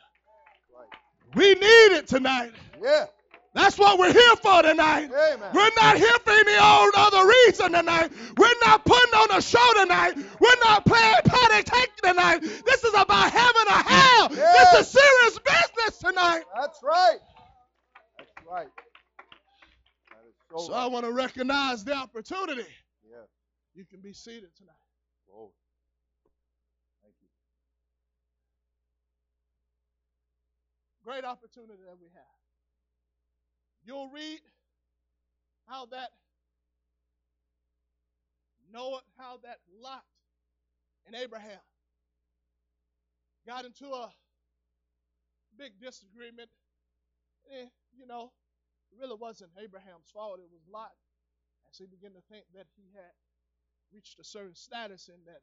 We 1.35 1.53
need 1.53 1.91
it 1.97 2.07
tonight. 2.07 2.51
Yeah. 2.81 3.05
That's 3.53 3.77
what 3.77 3.99
we're 3.99 4.13
here 4.13 4.35
for 4.37 4.61
tonight. 4.61 5.09
Amen. 5.11 5.49
We're 5.53 5.71
not 5.75 5.97
here 5.97 6.17
for 6.23 6.31
any 6.31 6.57
old 6.57 6.93
other 6.95 7.27
reason 7.27 7.73
tonight. 7.73 8.11
We're 8.37 8.59
not 8.65 8.85
putting 8.85 9.13
on 9.13 9.37
a 9.37 9.41
show 9.41 9.73
tonight. 9.75 10.15
We're 10.39 10.59
not 10.63 10.85
playing 10.85 11.15
patty 11.25 11.69
cake 11.69 11.91
tonight. 12.01 12.39
This 12.39 12.83
is 12.83 12.93
about 12.93 13.29
heaven 13.31 13.61
or 13.67 13.83
hell. 13.83 14.29
Yeah. 14.31 14.53
This 14.53 14.81
is 14.81 15.01
serious 15.01 15.39
business 15.39 15.97
tonight. 15.99 16.43
That's 16.55 16.79
right. 16.81 17.19
That's 18.17 18.31
right. 18.49 18.67
That 20.11 20.59
so, 20.59 20.67
So 20.67 20.73
I 20.73 20.87
want 20.87 21.05
to 21.05 21.11
recognize 21.11 21.83
the 21.83 21.93
opportunity. 21.93 22.67
Yeah. 23.03 23.17
You 23.75 23.83
can 23.83 23.99
be 23.99 24.13
seated 24.13 24.55
tonight. 24.57 24.75
Whoa. 25.27 25.51
Thank 27.03 27.15
you. 27.19 27.27
Great 31.03 31.25
opportunity 31.25 31.81
that 31.85 31.97
we 31.99 32.07
have. 32.13 32.37
You'll 33.83 34.09
read 34.09 34.39
how 35.67 35.87
that 35.87 36.11
Noah, 38.71 39.01
how 39.17 39.37
that 39.43 39.57
Lot 39.81 40.03
and 41.05 41.15
Abraham 41.15 41.59
got 43.45 43.65
into 43.65 43.87
a 43.87 44.11
big 45.57 45.73
disagreement. 45.81 46.49
Eh, 47.51 47.65
you 47.97 48.05
know, 48.05 48.31
it 48.91 48.99
really 49.01 49.17
wasn't 49.19 49.51
Abraham's 49.61 50.09
fault, 50.13 50.39
it 50.39 50.49
was 50.51 50.61
Lot. 50.71 50.91
As 51.69 51.77
he 51.77 51.85
began 51.85 52.11
to 52.13 52.21
think 52.29 52.45
that 52.53 52.67
he 52.75 52.83
had 52.93 53.11
reached 53.93 54.19
a 54.19 54.23
certain 54.23 54.55
status 54.55 55.09
and 55.09 55.25
that 55.25 55.41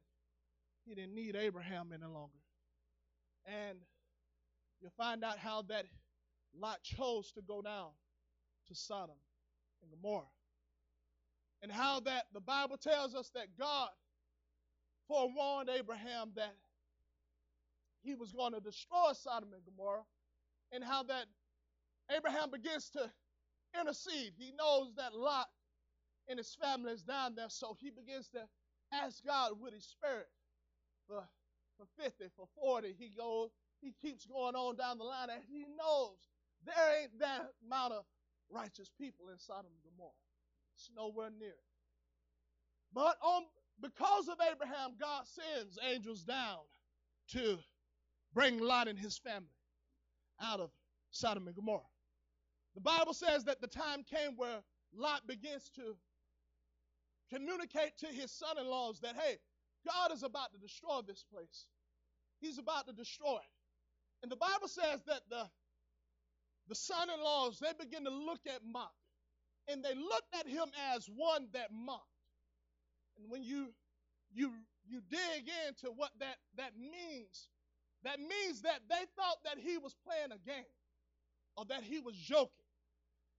he 0.85 0.95
didn't 0.95 1.15
need 1.15 1.37
Abraham 1.37 1.91
any 1.93 2.05
longer. 2.05 2.41
And 3.47 3.79
you 4.81 4.89
find 4.97 5.25
out 5.25 5.39
how 5.39 5.63
that 5.63 5.87
Lot 6.59 6.83
chose 6.83 7.33
to 7.33 7.43
go 7.43 7.63
down 7.63 7.91
to 8.69 8.75
Sodom 8.75 9.17
and 9.83 9.91
Gomorrah. 9.91 10.25
And 11.63 11.73
how 11.73 12.01
that 12.01 12.27
the 12.33 12.41
Bible 12.41 12.77
tells 12.77 13.15
us 13.15 13.31
that 13.35 13.49
God 13.59 13.89
forewarned 15.09 15.69
Abraham 15.69 16.31
that 16.37 16.55
he 18.03 18.15
was 18.15 18.33
going 18.33 18.53
to 18.53 18.61
destroy 18.61 19.13
Sodom 19.13 19.51
and 19.53 19.65
Gomorrah, 19.65 20.05
and 20.73 20.85
how 20.85 21.03
that 21.05 21.27
Abraham 22.15 22.51
begins 22.51 22.91
to 22.91 23.11
intercede. 23.79 24.33
He 24.39 24.53
knows 24.57 24.95
that 24.97 25.15
Lot 25.15 25.49
and 26.29 26.39
his 26.39 26.55
family 26.55 26.93
is 26.93 27.03
down 27.03 27.35
there, 27.35 27.49
so 27.49 27.77
he 27.81 27.91
begins 27.91 28.29
to 28.29 28.41
ask 28.93 29.25
God 29.25 29.53
with 29.61 29.75
his 29.75 29.85
spirit 29.85 30.29
for, 31.07 31.25
for 31.77 31.87
50, 32.03 32.27
for 32.37 32.47
40. 32.61 32.95
He 32.99 33.11
goes, 33.17 33.51
he 33.81 33.95
keeps 34.03 34.27
going 34.27 34.55
on 34.55 34.77
down 34.77 34.99
the 34.99 35.05
line, 35.05 35.31
and 35.31 35.43
he 35.49 35.65
knows 35.79 36.17
there 36.65 37.03
ain't 37.03 37.19
that 37.21 37.53
amount 37.65 37.93
of 37.95 38.05
righteous 38.51 38.91
people 39.01 39.29
in 39.29 39.39
Sodom 39.39 39.71
and 39.71 39.93
Gomorrah. 39.93 40.13
It's 40.75 40.91
nowhere 40.97 41.31
near 41.39 41.51
it. 41.51 41.65
But 42.93 43.17
on 43.23 43.43
because 43.81 44.29
of 44.29 44.39
Abraham, 44.51 44.97
God 44.99 45.25
sends 45.27 45.79
angels 45.89 46.25
down 46.25 46.59
to 47.33 47.59
bring 48.35 48.59
Lot 48.59 48.89
and 48.89 48.99
his 48.99 49.19
family 49.19 49.47
out 50.43 50.61
of 50.61 50.71
Sodom 51.11 51.47
and 51.47 51.55
Gomorrah. 51.55 51.83
The 52.75 52.81
Bible 52.81 53.15
says 53.15 53.45
that 53.45 53.61
the 53.61 53.69
time 53.69 54.03
came 54.05 54.37
where 54.37 54.63
Lot 54.95 55.27
begins 55.27 55.71
to 55.77 55.97
communicate 57.31 57.97
to 57.99 58.07
his 58.07 58.33
son 58.33 58.59
in 58.59 58.67
laws 58.67 59.01
that, 59.01 59.17
hey, 59.17 59.39
God 59.87 60.13
is 60.13 60.23
about 60.23 60.53
to 60.53 60.59
destroy 60.59 61.01
this 61.07 61.25
place. 61.33 61.67
He's 62.41 62.59
about 62.59 62.87
to 62.87 62.93
destroy 62.93 63.37
it. 63.37 63.58
And 64.23 64.31
the 64.31 64.37
Bible 64.37 64.69
says 64.69 65.01
that 65.07 65.23
the, 65.31 65.45
the 66.69 66.75
son 66.75 67.09
in 67.11 67.23
laws, 67.23 67.59
they 67.61 67.73
begin 67.79 68.05
to 68.05 68.11
look 68.11 68.41
at 68.47 68.61
mock. 68.65 68.93
And 69.69 69.85
they 69.85 69.95
looked 69.95 70.35
at 70.39 70.47
him 70.47 70.69
as 70.95 71.07
one 71.15 71.49
that 71.53 71.69
mocked. 71.73 72.05
And 73.19 73.31
when 73.31 73.43
you 73.43 73.69
you 74.33 74.53
you 74.87 75.01
dig 75.11 75.51
into 75.67 75.93
what 75.95 76.11
that, 76.21 76.37
that 76.57 76.73
means, 76.79 77.49
that 78.05 78.19
means 78.19 78.63
that 78.63 78.81
they 78.89 79.05
thought 79.17 79.37
that 79.45 79.59
he 79.59 79.77
was 79.77 79.95
playing 80.07 80.33
a 80.33 80.39
game 80.49 80.65
or 81.57 81.65
that 81.67 81.83
he 81.83 82.01
was 82.01 82.15
joking. 82.17 82.65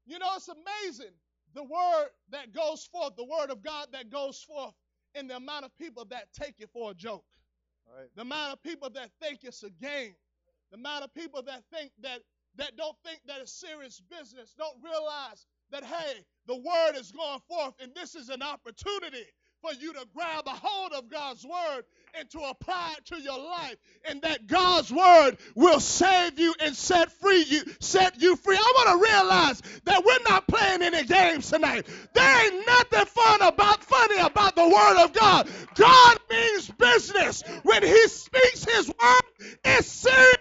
You 0.06 0.20
know, 0.20 0.28
it's 0.36 0.50
amazing 0.50 1.14
the 1.54 1.64
word 1.64 2.10
that 2.30 2.54
goes 2.54 2.86
forth, 2.86 3.16
the 3.16 3.24
word 3.24 3.50
of 3.50 3.64
God 3.64 3.88
that 3.94 4.10
goes 4.10 4.42
forth, 4.42 4.74
and 5.16 5.30
the 5.30 5.38
amount 5.38 5.66
of 5.66 5.76
people 5.78 6.06
that 6.10 6.32
take 6.34 6.56
it 6.60 6.70
for 6.72 6.92
a 6.92 6.94
joke. 6.94 7.26
Right. 7.88 8.08
The 8.16 8.22
amount 8.22 8.54
of 8.54 8.62
people 8.62 8.90
that 8.92 9.10
think 9.22 9.40
it's 9.44 9.64
a 9.64 9.72
game. 9.72 10.14
The 10.72 10.78
amount 10.78 11.04
of 11.04 11.14
people 11.14 11.42
that 11.44 11.64
think 11.74 11.92
that 12.02 12.22
that 12.58 12.76
don't 12.78 12.96
think 13.06 13.20
that 13.28 13.38
it's 13.42 13.54
serious 13.54 14.02
business, 14.10 14.54
don't 14.58 14.78
realize 14.84 15.46
that 15.72 15.84
hey, 15.84 16.26
the 16.48 16.56
word 16.56 16.96
is 16.96 17.12
going 17.12 17.40
forth 17.48 17.74
and 17.82 17.94
this 17.96 18.16
is 18.16 18.30
an 18.30 18.42
opportunity 18.42 19.26
for 19.62 19.74
you 19.74 19.94
to 19.94 20.06
grab 20.16 20.44
a 20.48 20.52
hold 20.52 20.94
of 20.94 21.10
God's 21.10 21.46
word 21.46 21.84
and 22.18 22.30
to 22.32 22.40
apply 22.40 22.96
it 22.98 23.06
to 23.08 23.22
your 23.22 23.38
life 23.38 23.76
and 24.08 24.22
that 24.22 24.48
God's 24.48 24.92
word 24.92 25.38
will 25.56 25.80
save 25.80 26.40
you 26.40 26.54
and 26.62 26.76
set 26.76 27.12
free 27.12 27.44
you 27.48 27.62
set 27.80 28.22
you 28.22 28.36
free. 28.36 28.56
I 28.56 28.74
want 28.76 29.00
to 29.00 29.12
realize 29.12 29.62
that 29.86 30.04
we're 30.04 30.32
not 30.32 30.48
playing 30.48 30.82
any 30.82 31.06
games 31.06 31.50
tonight. 31.50 31.88
There 32.13 32.46
ain't 32.46 32.65
nothing 32.65 33.06
fun 33.06 33.41
about 33.41 33.84
funny 33.84 34.20
about 34.20 34.56
the 34.56 34.67
word 34.67 35.04
of 35.04 35.13
God. 35.13 35.50
God 35.76 36.17
means 36.30 36.70
business. 36.70 37.43
When 37.63 37.84
he 37.84 38.08
speaks 38.08 38.65
his 38.65 38.88
word, 38.88 39.22
it's 39.65 39.88
serious 39.88 40.36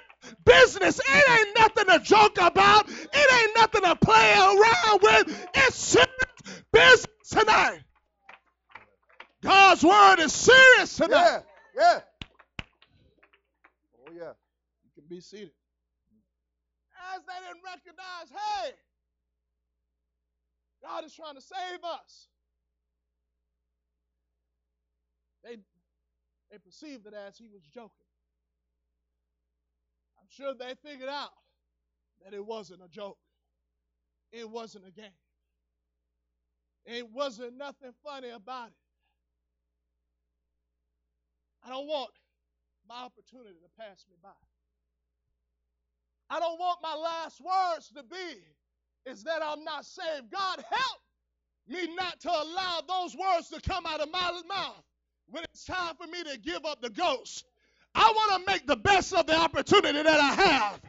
business. 0.48 1.00
It 1.00 1.30
ain't 1.30 1.58
nothing 1.58 1.86
to 1.86 1.98
joke 2.00 2.38
about. 2.40 2.88
It 2.88 3.32
ain't 3.40 3.56
nothing 3.56 3.82
to 3.82 3.96
play 3.96 4.32
around 4.32 5.02
with. 5.02 5.48
It's 5.54 5.76
serious 5.76 6.08
business 6.72 7.28
tonight. 7.30 7.80
God's 9.42 9.84
word 9.84 10.18
is 10.20 10.32
serious 10.32 10.96
tonight. 10.96 11.42
Yeah, 11.76 11.82
yeah. 11.82 12.00
Oh, 13.94 14.12
yeah. 14.12 14.32
You 14.84 14.90
can 14.94 15.04
be 15.08 15.20
seated. 15.20 15.52
As 17.14 17.22
they 17.24 17.46
didn't 17.46 17.62
recognize, 17.64 18.28
hey, 18.30 18.72
God 20.82 21.04
is 21.04 21.14
trying 21.14 21.34
to 21.34 21.40
save 21.40 21.84
us. 21.84 22.28
They 25.44 25.56
they 26.50 26.58
perceived 26.58 27.06
it 27.06 27.14
as 27.14 27.38
he 27.38 27.46
was 27.48 27.62
joking. 27.72 28.07
I'm 30.28 30.44
sure 30.44 30.54
they 30.54 30.74
figured 30.88 31.08
out 31.08 31.30
that 32.24 32.34
it 32.34 32.44
wasn't 32.44 32.82
a 32.84 32.88
joke. 32.88 33.18
It 34.32 34.48
wasn't 34.48 34.86
a 34.86 34.90
game. 34.90 35.06
It 36.84 37.10
wasn't 37.10 37.56
nothing 37.56 37.92
funny 38.04 38.30
about 38.30 38.68
it. 38.68 38.74
I 41.64 41.70
don't 41.70 41.86
want 41.86 42.10
my 42.88 42.96
opportunity 43.04 43.56
to 43.62 43.82
pass 43.82 44.04
me 44.08 44.16
by. 44.22 44.30
I 46.30 46.40
don't 46.40 46.58
want 46.58 46.78
my 46.82 46.94
last 46.94 47.40
words 47.40 47.90
to 47.96 48.02
be 48.02 49.10
is 49.10 49.24
that 49.24 49.42
I'm 49.42 49.64
not 49.64 49.84
saved. 49.84 50.30
God 50.30 50.64
help 50.70 51.00
me 51.68 51.94
not 51.94 52.20
to 52.20 52.30
allow 52.30 52.82
those 52.86 53.16
words 53.16 53.48
to 53.48 53.60
come 53.60 53.86
out 53.86 54.00
of 54.00 54.10
my 54.10 54.40
mouth 54.48 54.84
when 55.26 55.44
it's 55.44 55.64
time 55.64 55.94
for 55.96 56.06
me 56.06 56.22
to 56.24 56.38
give 56.38 56.64
up 56.64 56.80
the 56.80 56.90
ghost. 56.90 57.44
I 57.98 58.12
want 58.14 58.46
to 58.46 58.52
make 58.52 58.66
the 58.66 58.76
best 58.76 59.12
of 59.12 59.26
the 59.26 59.34
opportunity 59.36 60.00
that 60.00 60.20
I 60.20 60.34
have. 60.34 60.80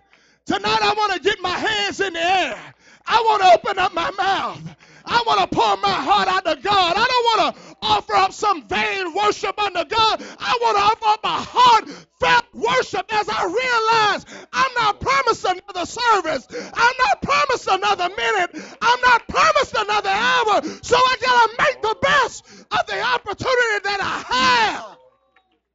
Tonight 0.45 0.79
I 0.81 0.93
want 0.95 1.13
to 1.13 1.19
get 1.19 1.41
my 1.41 1.57
hands 1.57 1.99
in 1.99 2.13
the 2.13 2.23
air. 2.23 2.57
I 3.05 3.19
want 3.21 3.41
to 3.41 3.53
open 3.53 3.79
up 3.79 3.93
my 3.95 4.11
mouth. 4.11 4.61
I 5.05 5.23
want 5.25 5.39
to 5.41 5.47
pour 5.47 5.75
my 5.77 5.89
heart 5.89 6.27
out 6.27 6.45
to 6.45 6.55
God. 6.61 6.93
I 6.95 7.07
don't 7.07 7.25
want 7.25 7.55
to 7.55 7.77
offer 7.81 8.13
up 8.13 8.31
some 8.31 8.67
vain 8.67 9.13
worship 9.15 9.57
unto 9.57 9.83
God. 9.85 10.23
I 10.39 10.57
want 10.61 10.77
to 10.77 10.83
offer 10.83 11.05
up 11.05 11.23
my 11.23 11.41
heartfelt 11.49 12.45
worship 12.53 13.11
as 13.11 13.27
I 13.27 13.45
realize 13.45 14.45
I'm 14.53 14.73
not 14.75 14.99
promised 14.99 15.45
another 15.45 15.87
service. 15.87 16.47
I'm 16.73 16.95
not 16.99 17.21
promised 17.23 17.67
another 17.67 18.09
minute. 18.15 18.51
I'm 18.81 19.01
not 19.01 19.27
promised 19.27 19.73
another 19.75 20.09
hour. 20.09 20.61
So 20.83 20.95
I 20.95 21.15
got 21.21 21.49
to 21.49 21.55
make 21.57 21.81
the 21.81 21.95
best 22.01 22.45
of 22.69 22.85
the 22.85 23.01
opportunity 23.01 23.79
that 23.83 23.99
I 23.99 24.35
have. 24.35 24.88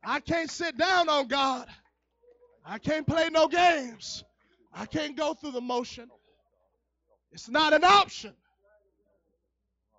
I 0.07 0.21
can't 0.21 0.51
sit 0.51 0.77
down 0.79 1.09
on 1.09 1.29
God. 1.29 1.67
I 2.65 2.79
can't 2.79 3.07
play 3.07 3.29
no 3.31 3.49
games. 3.49 4.25
I 4.73 4.87
can't 4.87 5.17
go 5.17 5.35
through 5.35 5.53
the 5.53 5.61
motion. 5.61 6.09
It's 7.33 7.49
not 7.49 7.73
an 7.73 7.85
option. 7.85 8.35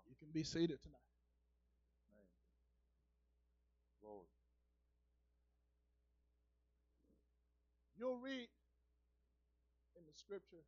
You 0.09 0.15
can 0.19 0.29
be 0.33 0.43
seated 0.43 0.81
tonight. 0.81 0.95
You'll 7.97 8.19
read 8.19 8.49
in 9.95 10.03
the 10.03 10.15
scripture 10.19 10.63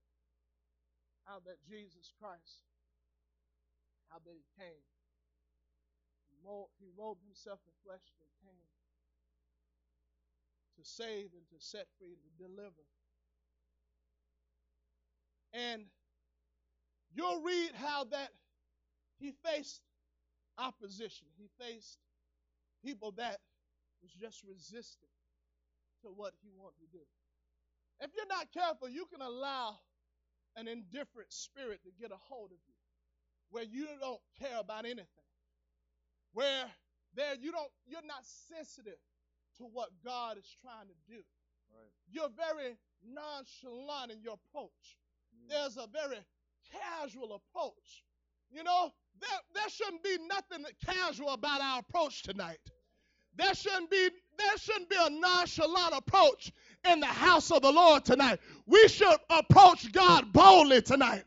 how 1.25 1.43
that 1.43 1.59
Jesus 1.67 2.13
Christ, 2.19 2.63
how 4.09 4.19
that 4.23 4.31
he 4.31 4.45
came. 4.55 4.83
He 6.31 6.37
ro- 6.45 6.71
He 6.79 6.87
robed 6.95 7.23
himself 7.27 7.59
in 7.67 7.73
flesh 7.83 8.03
and 8.23 8.31
save 10.87 11.29
and 11.33 11.45
to 11.49 11.57
set 11.59 11.85
free 11.99 12.13
and 12.13 12.23
to 12.23 12.47
deliver. 12.47 12.85
And 15.53 15.83
you'll 17.13 17.41
read 17.41 17.71
how 17.75 18.05
that 18.05 18.29
he 19.19 19.33
faced 19.43 19.81
opposition. 20.57 21.27
He 21.37 21.49
faced 21.59 21.97
people 22.83 23.11
that 23.17 23.37
was 24.01 24.11
just 24.11 24.43
resistant 24.43 25.11
to 26.03 26.09
what 26.09 26.33
he 26.41 26.49
wanted 26.55 26.79
to 26.79 26.97
do. 26.97 27.03
If 27.99 28.11
you're 28.15 28.29
not 28.29 28.51
careful, 28.53 28.89
you 28.89 29.05
can 29.11 29.21
allow 29.21 29.77
an 30.55 30.67
indifferent 30.67 31.31
spirit 31.33 31.79
to 31.83 31.91
get 31.99 32.11
a 32.11 32.17
hold 32.29 32.51
of 32.51 32.57
you 32.67 32.73
where 33.49 33.63
you 33.63 33.87
don't 33.99 34.21
care 34.39 34.59
about 34.59 34.85
anything. 34.85 35.05
Where 36.33 36.65
there 37.15 37.35
you 37.39 37.51
don't 37.51 37.71
you're 37.87 38.05
not 38.05 38.23
sensitive 38.23 38.99
to 39.57 39.63
what 39.65 39.89
God 40.03 40.37
is 40.37 40.55
trying 40.61 40.87
to 40.87 40.97
do. 41.07 41.21
Right. 41.71 41.91
You're 42.09 42.29
very 42.29 42.77
nonchalant 43.05 44.11
in 44.11 44.21
your 44.21 44.35
approach. 44.35 44.97
Mm. 45.33 45.49
There's 45.49 45.77
a 45.77 45.87
very 45.87 46.19
casual 46.71 47.39
approach. 47.41 48.03
You 48.51 48.63
know, 48.63 48.91
there, 49.19 49.39
there 49.53 49.69
shouldn't 49.69 50.03
be 50.03 50.17
nothing 50.27 50.65
casual 50.85 51.29
about 51.29 51.61
our 51.61 51.79
approach 51.79 52.23
tonight. 52.23 52.59
There 53.35 53.53
shouldn't 53.53 53.91
be 53.91 54.09
there 54.37 54.57
shouldn't 54.57 54.89
be 54.89 54.95
a 54.99 55.09
nonchalant 55.09 55.93
approach 55.95 56.51
in 56.89 56.99
the 56.99 57.07
house 57.07 57.51
of 57.51 57.61
the 57.61 57.71
Lord 57.71 58.05
tonight. 58.05 58.39
We 58.65 58.87
should 58.87 59.17
approach 59.29 59.91
God 59.91 60.31
boldly 60.31 60.81
tonight. 60.81 61.23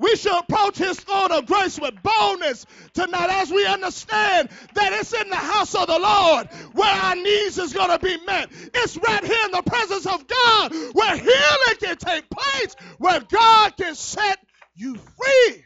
We 0.00 0.16
should 0.16 0.32
approach 0.32 0.78
his 0.78 0.98
throne 0.98 1.30
of 1.30 1.44
grace 1.44 1.78
with 1.78 2.02
boldness 2.02 2.64
tonight 2.94 3.28
as 3.30 3.50
we 3.50 3.66
understand 3.66 4.48
that 4.74 4.94
it's 4.94 5.12
in 5.12 5.28
the 5.28 5.36
house 5.36 5.74
of 5.74 5.88
the 5.88 5.98
Lord 5.98 6.48
where 6.72 6.90
our 6.90 7.16
needs 7.16 7.58
is 7.58 7.74
going 7.74 7.90
to 7.90 7.98
be 7.98 8.16
met. 8.24 8.48
It's 8.74 8.96
right 8.96 9.22
here 9.22 9.44
in 9.44 9.50
the 9.50 9.62
presence 9.62 10.06
of 10.06 10.26
God 10.26 10.72
where 10.94 11.16
healing 11.16 11.76
can 11.80 11.96
take 11.98 12.30
place, 12.30 12.74
where 12.96 13.20
God 13.20 13.76
can 13.76 13.94
set 13.94 14.38
you 14.74 14.94
free. 14.94 15.64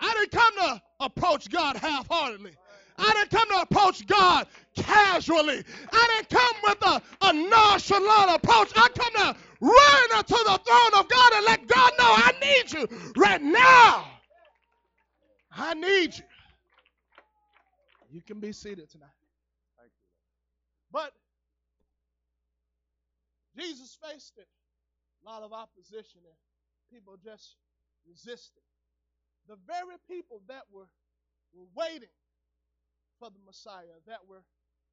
I 0.00 0.14
didn't 0.14 0.32
come 0.32 0.54
to 0.56 0.82
approach 1.00 1.50
God 1.50 1.76
half 1.76 2.08
heartedly. 2.08 2.52
I 3.00 3.12
didn't 3.14 3.30
come 3.30 3.48
to 3.48 3.62
approach 3.62 4.06
God 4.06 4.46
casually. 4.76 5.64
I 5.92 6.06
didn't 6.14 6.28
come 6.28 6.56
with 6.64 6.82
a, 6.82 7.02
a 7.22 7.32
nonchalant 7.32 8.30
approach. 8.36 8.72
I 8.76 8.88
come 8.94 9.12
to 9.14 9.40
run 9.60 10.18
unto 10.18 10.34
the 10.34 10.60
throne 10.64 11.00
of 11.00 11.08
God 11.08 11.32
and 11.34 11.44
let 11.46 11.66
God 11.66 11.92
know 11.98 12.04
I 12.04 12.32
need 12.40 12.72
you 12.72 13.12
right 13.16 13.40
now. 13.40 14.06
I 15.50 15.74
need 15.74 16.16
you. 16.16 16.24
You 18.12 18.22
can 18.22 18.40
be 18.40 18.52
seated 18.52 18.90
tonight. 18.90 19.08
Thank 19.78 19.90
you. 19.90 20.06
But 20.92 21.12
Jesus 23.56 23.96
faced 24.02 24.34
it. 24.36 24.48
A 25.24 25.30
lot 25.30 25.42
of 25.42 25.52
opposition 25.52 26.20
and 26.24 26.36
people 26.92 27.16
just 27.22 27.56
resisted. 28.08 28.62
The 29.48 29.56
very 29.66 29.96
people 30.08 30.42
that 30.48 30.62
were, 30.72 30.88
were 31.54 31.66
waiting 31.74 32.08
for 33.20 33.30
the 33.30 33.38
Messiah, 33.46 34.00
that 34.08 34.26
were 34.28 34.42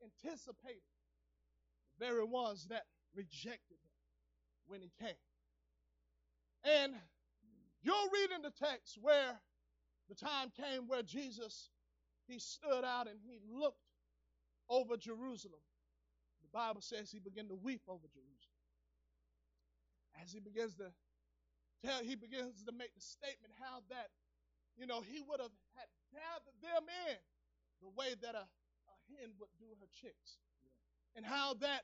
anticipating, 0.03 0.85
the 1.97 2.05
very 2.05 2.23
ones 2.23 2.67
that 2.69 2.83
rejected 3.15 3.79
him 3.81 3.95
when 4.67 4.81
he 4.81 4.91
came. 4.99 5.17
And 6.63 6.93
you'll 7.81 8.11
read 8.13 8.35
in 8.35 8.41
the 8.43 8.51
text 8.51 8.99
where 9.01 9.39
the 10.09 10.15
time 10.15 10.51
came 10.55 10.87
where 10.87 11.01
Jesus 11.01 11.69
he 12.27 12.39
stood 12.39 12.83
out 12.83 13.07
and 13.07 13.17
he 13.23 13.39
looked 13.47 13.79
over 14.69 14.97
Jerusalem. 14.97 15.63
The 16.43 16.51
Bible 16.51 16.81
says 16.81 17.09
he 17.09 17.19
began 17.19 17.47
to 17.47 17.55
weep 17.55 17.81
over 17.87 18.03
Jerusalem. 18.11 18.59
As 20.21 20.31
he 20.31 20.39
begins 20.39 20.75
to 20.75 20.91
tell, 21.85 22.03
he 22.03 22.15
begins 22.15 22.63
to 22.63 22.71
make 22.73 22.93
the 22.95 23.01
statement 23.01 23.53
how 23.63 23.79
that, 23.89 24.11
you 24.75 24.85
know, 24.85 24.99
he 24.99 25.21
would 25.23 25.39
have 25.39 25.55
had 25.75 25.87
gathered 26.11 26.59
them 26.61 26.83
in 27.07 27.17
the 27.81 27.89
way 27.95 28.15
that 28.21 28.35
a, 28.35 28.45
a 28.45 28.95
hen 29.09 29.29
would 29.39 29.49
do 29.59 29.65
her 29.79 29.87
chicks. 30.01 30.37
And 31.15 31.25
how 31.25 31.55
that 31.55 31.81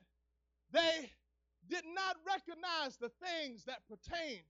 they 0.71 1.09
did 1.69 1.83
not 1.95 2.17
recognize 2.27 2.97
the 2.97 3.09
things 3.09 3.63
that 3.65 3.79
pertained 3.87 4.43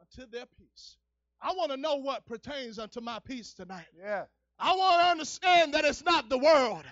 unto 0.00 0.30
their 0.30 0.46
peace. 0.58 0.96
I 1.40 1.52
want 1.54 1.70
to 1.70 1.76
know 1.76 1.96
what 1.96 2.26
pertains 2.26 2.78
unto 2.78 3.00
my 3.00 3.18
peace 3.24 3.54
tonight. 3.54 3.86
Yeah. 3.98 4.24
I 4.58 4.74
want 4.74 5.00
to 5.00 5.06
understand 5.06 5.74
that 5.74 5.84
it's 5.84 6.04
not 6.04 6.28
the 6.28 6.38
world. 6.38 6.84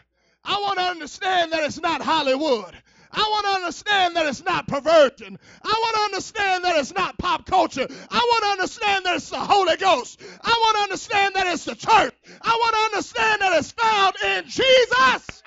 I 0.44 0.60
want 0.60 0.78
to 0.78 0.84
understand 0.84 1.52
that 1.52 1.64
it's 1.64 1.80
not 1.80 2.00
Hollywood. 2.00 2.74
I 3.10 3.28
want 3.30 3.46
to 3.46 3.52
understand 3.52 4.16
that 4.16 4.26
it's 4.26 4.44
not 4.44 4.68
perverting. 4.68 5.38
I 5.62 5.80
want 5.82 5.96
to 5.96 6.02
understand 6.02 6.64
that 6.64 6.76
it's 6.76 6.94
not 6.94 7.18
pop 7.18 7.46
culture. 7.46 7.86
I 8.10 8.18
want 8.18 8.44
to 8.44 8.50
understand 8.50 9.06
that 9.06 9.16
it's 9.16 9.30
the 9.30 9.38
Holy 9.38 9.76
Ghost. 9.76 10.20
I 10.42 10.50
want 10.50 10.76
to 10.76 10.82
understand 10.82 11.34
that 11.34 11.46
it's 11.48 11.64
the 11.64 11.74
church. 11.74 12.14
I 12.42 12.58
want 12.60 12.74
to 12.74 12.96
understand 12.96 13.42
that 13.42 13.52
it's 13.58 13.72
found 13.72 14.14
in 14.24 14.44
Jesus. 14.48 15.42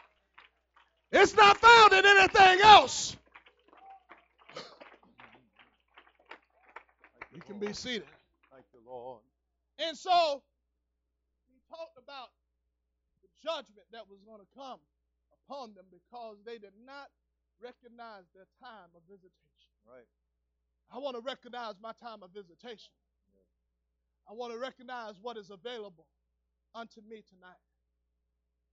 It's 1.12 1.36
not 1.36 1.58
found 1.58 1.94
in 1.94 2.06
anything 2.06 2.62
else. 2.62 3.15
Thank 4.54 4.65
You 7.34 7.42
can 7.42 7.60
be 7.60 7.74
seated. 7.74 8.08
Thank 8.52 8.65
you, 8.74 8.80
Lord. 8.86 9.20
And 9.80 9.98
so 9.98 10.44
he 11.48 11.60
talked 11.70 11.98
about 11.98 12.30
the 13.24 13.30
judgment 13.44 13.88
that 13.92 14.08
was 14.10 14.20
going 14.22 14.39
to 14.39 14.48
come 14.56 14.80
upon 15.46 15.74
them 15.74 15.86
because 15.92 16.38
they 16.46 16.58
did 16.60 16.78
not 16.86 17.10
recognize 17.62 18.24
their 18.36 18.48
time 18.62 18.94
of 18.96 19.02
visitation. 19.10 19.74
Right. 19.88 20.08
I 20.94 21.00
want 21.00 21.15
to 21.15 21.22
recognize 21.22 21.76
my 21.82 21.92
time 22.02 22.24
of 22.24 22.32
visitation. 22.32 22.94
I 24.30 24.34
want 24.34 24.54
to 24.54 24.60
recognize 24.60 25.15
what 25.22 25.38
is 25.38 25.50
available 25.50 26.06
unto 26.75 27.01
me 27.01 27.23
tonight. 27.27 27.63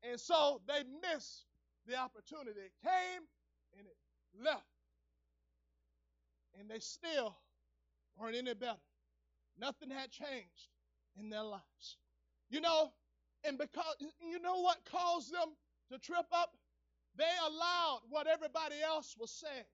And 0.02 0.20
so 0.20 0.60
they 0.66 0.82
missed 1.02 1.46
the 1.86 1.96
opportunity. 1.96 2.60
It 2.60 2.72
came 2.82 3.22
and 3.78 3.86
it 3.86 3.96
left. 4.42 4.64
And 6.58 6.70
they 6.70 6.78
still 6.78 7.36
weren't 8.18 8.36
any 8.36 8.54
better. 8.54 8.78
Nothing 9.58 9.90
had 9.90 10.10
changed 10.10 10.68
in 11.18 11.30
their 11.30 11.42
lives. 11.42 11.96
You 12.50 12.60
know, 12.60 12.92
and 13.44 13.58
because 13.58 13.96
you 14.20 14.40
know 14.40 14.60
what 14.60 14.78
caused 14.90 15.32
them 15.32 15.54
to 15.90 15.98
trip 15.98 16.26
up? 16.32 16.50
They 17.16 17.24
allowed 17.46 18.00
what 18.10 18.26
everybody 18.26 18.76
else 18.84 19.16
was 19.18 19.30
saying. 19.30 19.64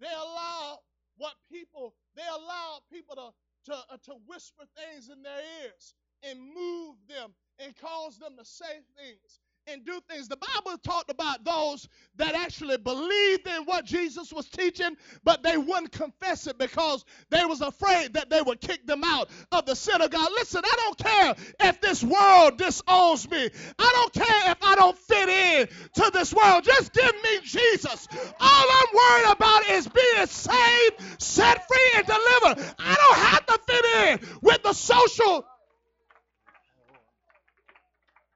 They 0.00 0.06
allowed 0.12 0.78
what 1.16 1.34
people, 1.50 1.94
they 2.14 2.26
allowed 2.28 2.80
people 2.92 3.14
to, 3.16 3.72
to, 3.72 3.78
uh, 3.90 3.96
to 4.04 4.14
whisper 4.26 4.64
things 4.76 5.08
in 5.08 5.22
their 5.22 5.40
ears 5.62 5.94
and 6.22 6.38
move 6.40 6.96
them 7.08 7.34
and 7.58 7.74
cause 7.76 8.18
them 8.18 8.36
to 8.38 8.44
say 8.44 8.80
things 8.96 9.40
and 9.68 9.84
do 9.84 10.00
things. 10.08 10.28
The 10.28 10.36
Bible 10.36 10.78
talked 10.78 11.10
about 11.10 11.44
those 11.44 11.88
that 12.16 12.34
actually 12.34 12.76
believed 12.76 13.46
in 13.46 13.64
what 13.64 13.84
Jesus 13.84 14.32
was 14.32 14.48
teaching, 14.48 14.96
but 15.24 15.42
they 15.42 15.56
wouldn't 15.56 15.92
confess 15.92 16.46
it 16.46 16.58
because 16.58 17.04
they 17.30 17.44
was 17.44 17.60
afraid 17.60 18.14
that 18.14 18.30
they 18.30 18.40
would 18.40 18.60
kick 18.60 18.86
them 18.86 19.02
out 19.04 19.28
of 19.52 19.66
the 19.66 19.74
synagogue. 19.74 20.30
Listen, 20.32 20.62
I 20.64 20.76
don't 20.76 20.98
care 20.98 21.34
if 21.68 21.80
this 21.80 22.02
world 22.04 22.58
disowns 22.58 23.28
me. 23.28 23.50
I 23.78 23.92
don't 23.92 24.12
care 24.12 24.50
if 24.52 24.58
I 24.62 24.74
don't 24.76 24.96
fit 24.96 25.28
in 25.28 25.68
to 25.94 26.10
this 26.12 26.32
world. 26.32 26.64
Just 26.64 26.92
give 26.92 27.14
me 27.22 27.40
Jesus. 27.42 28.06
All 28.40 28.66
I'm 28.70 28.94
worried 28.94 29.32
about 29.32 29.68
is 29.70 29.88
being 29.88 30.26
saved, 30.26 31.22
set 31.22 31.66
free, 31.66 31.90
and 31.96 32.06
delivered. 32.06 32.74
I 32.78 32.94
don't 32.94 33.18
have 33.18 33.46
to 33.46 33.60
fit 33.66 33.84
in 33.84 34.38
with 34.42 34.62
the 34.62 34.72
social 34.72 35.44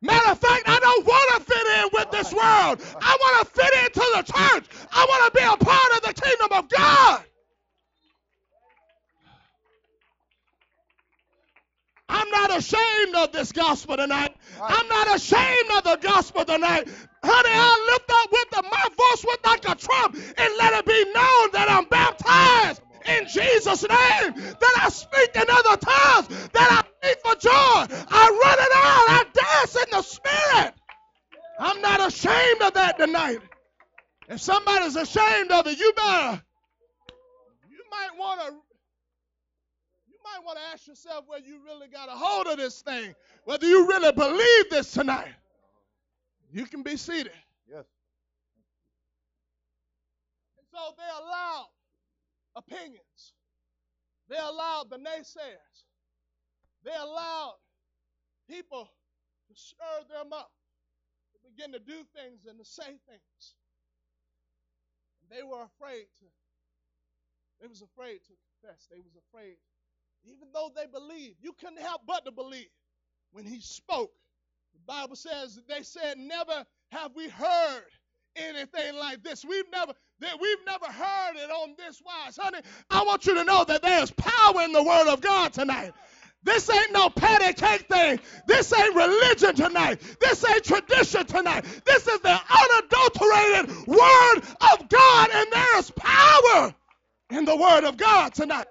Matter 0.03 0.31
of 0.33 0.39
fact, 0.39 0.63
I 0.67 0.79
don't 0.81 1.07
want 1.07 1.37
to 1.37 1.53
fit 1.53 1.67
in 1.79 1.89
with 1.93 2.11
this 2.11 2.33
world. 2.33 2.81
I 3.03 3.17
want 3.21 3.47
to 3.47 3.61
fit 3.61 3.75
into 3.85 4.07
the 4.17 4.23
church. 4.23 4.65
I 4.93 5.05
want 5.07 5.33
to 5.33 5.39
be 5.39 5.45
a 5.45 5.57
part 5.65 5.93
of 5.97 6.03
the 6.03 6.23
kingdom 6.23 6.49
of 6.53 6.69
God. 6.71 7.25
I'm 12.09 12.29
not 12.31 12.57
ashamed 12.57 13.15
of 13.15 13.33
this 13.33 13.53
gospel 13.53 13.97
tonight. 13.97 14.35
I'm 14.61 14.89
not 14.89 15.15
ashamed 15.15 15.71
of 15.77 15.85
the 15.85 15.99
gospel 16.01 16.45
tonight. 16.45 16.89
Honey, 17.23 17.51
I 17.53 17.91
lift 17.93 18.11
up 18.11 18.33
with 18.33 18.51
the, 18.51 18.63
my 18.63 18.87
voice 18.97 19.25
with 19.25 19.47
like 19.47 19.69
a 19.69 19.75
trump 19.77 20.15
and 20.15 20.55
let 20.59 20.73
it 20.73 20.87
be 20.87 21.05
known 21.13 21.51
that 21.53 21.67
I'm 21.69 21.85
baptized 21.85 22.83
in 23.07 23.27
Jesus' 23.29 23.83
name, 23.83 24.35
that 24.35 24.75
I 24.83 24.89
speak 24.89 25.31
in 25.37 25.45
other 25.49 25.77
tongues, 25.77 26.29
that 26.53 26.69
I 26.71 26.83
speak 26.99 27.19
for 27.25 27.35
joy. 27.37 27.51
I 28.11 28.25
run 28.29 28.59
it 28.59 28.73
out. 28.75 29.07
I 29.09 29.25
in 29.65 29.91
the 29.91 30.03
spirit. 30.03 30.75
I'm 31.59 31.81
not 31.83 32.07
ashamed 32.07 32.63
of 32.63 32.75
that 32.75 32.99
tonight. 32.99 33.41
If 34.29 34.41
somebody's 34.41 34.97
ashamed 34.97 35.51
of 35.51 35.67
it, 35.67 35.79
you 35.79 35.93
better, 35.95 36.43
you 37.69 37.83
might 37.91 38.19
want 38.19 38.41
to, 38.41 38.55
you 40.09 40.17
might 40.25 40.45
want 40.45 40.59
to 40.59 40.65
ask 40.73 40.87
yourself 40.87 41.25
whether 41.27 41.45
you 41.45 41.61
really 41.65 41.89
got 41.89 42.09
a 42.09 42.13
hold 42.13 42.47
of 42.47 42.57
this 42.57 42.81
thing, 42.81 43.15
whether 43.45 43.67
you 43.67 43.87
really 43.89 44.13
believe 44.13 44.71
this 44.71 44.93
tonight. 44.93 45.35
You 46.53 46.65
can 46.67 46.83
be 46.83 46.97
seated. 46.97 47.33
Yes. 47.69 47.85
And 50.59 50.67
so 50.73 50.95
they 50.97 51.25
allowed 51.25 51.69
opinions. 52.57 53.35
They 54.29 54.37
allowed 54.37 54.91
the 54.91 54.97
naysayers. 54.97 55.85
They 56.85 56.95
allowed 56.99 57.57
people 58.49 58.89
to 59.51 59.57
stir 59.57 60.07
them 60.09 60.33
up, 60.33 60.51
to 61.35 61.39
begin 61.51 61.73
to 61.73 61.79
do 61.79 62.07
things 62.15 62.47
and 62.49 62.59
to 62.59 62.65
say 62.65 62.87
things. 62.87 63.43
And 65.21 65.27
they 65.31 65.43
were 65.43 65.63
afraid 65.63 66.07
to, 66.21 66.27
they 67.61 67.67
was 67.67 67.83
afraid 67.83 68.23
to 68.25 68.35
confess. 68.63 68.87
They 68.91 69.01
was 69.01 69.13
afraid, 69.29 69.57
even 70.25 70.49
though 70.55 70.71
they 70.75 70.87
believed. 70.87 71.37
You 71.43 71.53
couldn't 71.59 71.81
help 71.81 72.03
but 72.07 72.25
to 72.25 72.33
believe 72.33 72.71
when 73.33 73.45
he 73.45 73.61
spoke. 73.61 74.13
The 74.73 74.81
Bible 74.87 75.17
says 75.17 75.59
they 75.69 75.83
said, 75.83 76.17
Never 76.17 76.65
have 76.93 77.13
we 77.17 77.29
heard 77.29 77.91
anything 78.37 78.97
like 78.97 79.23
this. 79.23 79.45
We've 79.45 79.71
never 79.73 79.93
that 80.21 80.41
we've 80.41 80.67
never 80.67 80.87
heard 80.87 81.37
it 81.37 81.51
on 81.51 81.75
this 81.79 82.01
wise. 82.05 82.37
Honey, 82.37 82.61
I 82.91 83.03
want 83.05 83.27
you 83.27 83.35
to 83.35 83.45
know 83.45 83.65
that 83.65 83.83
there's 83.83 84.11
power 84.11 84.63
in 84.63 84.73
the 84.73 84.83
word 84.83 85.09
of 85.13 85.21
God 85.21 85.53
tonight. 85.53 85.93
This 86.43 86.71
ain't 86.71 86.93
no 86.93 87.11
patty 87.11 87.53
cake 87.53 87.87
thing. 87.89 88.19
This 88.47 88.73
ain't 88.73 88.95
religion 88.95 89.55
tonight. 89.55 90.01
This 90.21 90.45
ain't 90.49 90.65
tradition 90.65 91.27
tonight. 91.27 91.65
This 91.85 92.07
is 92.07 92.21
the 92.21 92.41
unadulterated 92.51 93.87
Word 93.87 94.43
of 94.73 94.89
God, 94.89 95.31
and 95.33 95.53
there 95.53 95.79
is 95.79 95.91
power 95.91 96.75
in 97.31 97.45
the 97.45 97.57
Word 97.57 97.85
of 97.85 97.97
God 97.99 98.33
tonight. 98.33 98.67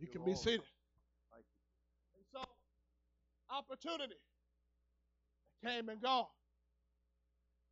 You 0.00 0.06
can 0.06 0.24
be 0.24 0.34
seated. 0.34 0.60
And 1.34 2.24
so, 2.32 2.40
opportunity 3.50 4.14
came 5.64 5.88
and 5.88 6.00
gone. 6.00 6.26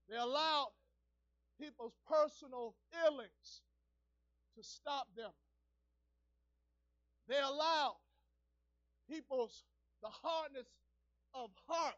They 0.08 0.16
allowed 0.16 0.70
people's 1.60 1.94
personal 2.08 2.74
feelings 2.90 3.62
to 4.56 4.64
stop 4.64 5.06
them. 5.16 5.30
They 7.28 7.38
allowed 7.38 7.96
people's 9.08 9.64
the 10.02 10.08
hardness 10.10 10.66
of 11.34 11.50
heart 11.68 11.94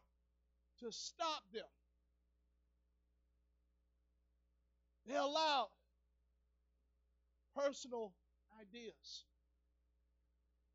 to 0.79 0.91
stop 0.91 1.43
them. 1.53 1.63
They 5.07 5.15
allowed 5.15 5.69
personal 7.55 8.13
ideas. 8.61 9.25